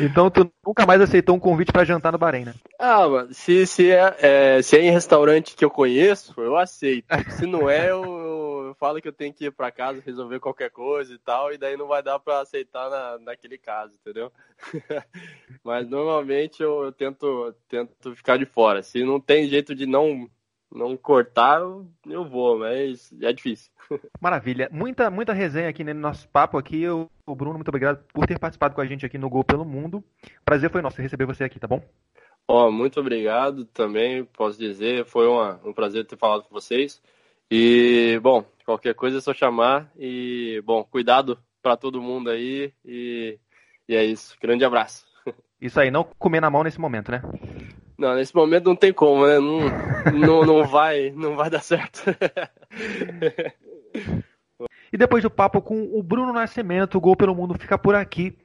[0.01, 2.53] Então tu nunca mais aceitou um convite para jantar no Bahrein, né?
[2.77, 7.07] Ah, mano, se, se, é, é, se é em restaurante que eu conheço, eu aceito.
[7.31, 10.69] Se não é, eu, eu falo que eu tenho que ir para casa resolver qualquer
[10.69, 14.31] coisa e tal, e daí não vai dar para aceitar na, naquele caso, entendeu?
[15.63, 18.81] Mas normalmente eu, eu, tento, tento ficar de fora.
[18.83, 20.29] Se não tem jeito de não
[20.71, 21.61] não cortar,
[22.05, 23.71] eu vou, mas é difícil.
[24.21, 24.69] Maravilha.
[24.71, 26.81] Muita, muita resenha aqui no nosso papo aqui.
[26.81, 29.65] Eu, o Bruno, muito obrigado por ter participado com a gente aqui no Gol pelo
[29.65, 30.03] Mundo.
[30.45, 31.81] Prazer foi nosso receber você aqui, tá bom?
[32.47, 37.01] Ó, oh, muito obrigado também, posso dizer, foi uma, um prazer ter falado com vocês.
[37.51, 39.91] E, bom, qualquer coisa é só chamar.
[39.97, 42.71] E, bom, cuidado para todo mundo aí.
[42.85, 43.39] E,
[43.87, 44.35] e é isso.
[44.41, 45.05] Grande abraço.
[45.61, 47.21] Isso aí, não comer na mão nesse momento, né?
[47.97, 49.39] Não, nesse momento não tem como, né?
[49.39, 49.59] Não,
[50.17, 52.01] não, não, vai, não vai dar certo.
[54.93, 58.37] e depois do papo com o Bruno Nascimento, o Gol pelo Mundo fica por aqui.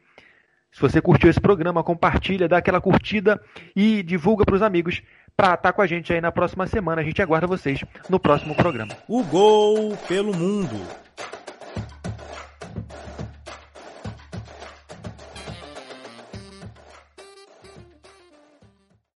[0.73, 3.41] Se você curtiu esse programa, compartilha, dá aquela curtida
[3.77, 5.01] e divulga para os amigos
[5.37, 7.01] para estar tá com a gente aí na próxima semana.
[7.01, 8.97] A gente aguarda vocês no próximo programa.
[9.09, 11.04] O Gol pelo Mundo.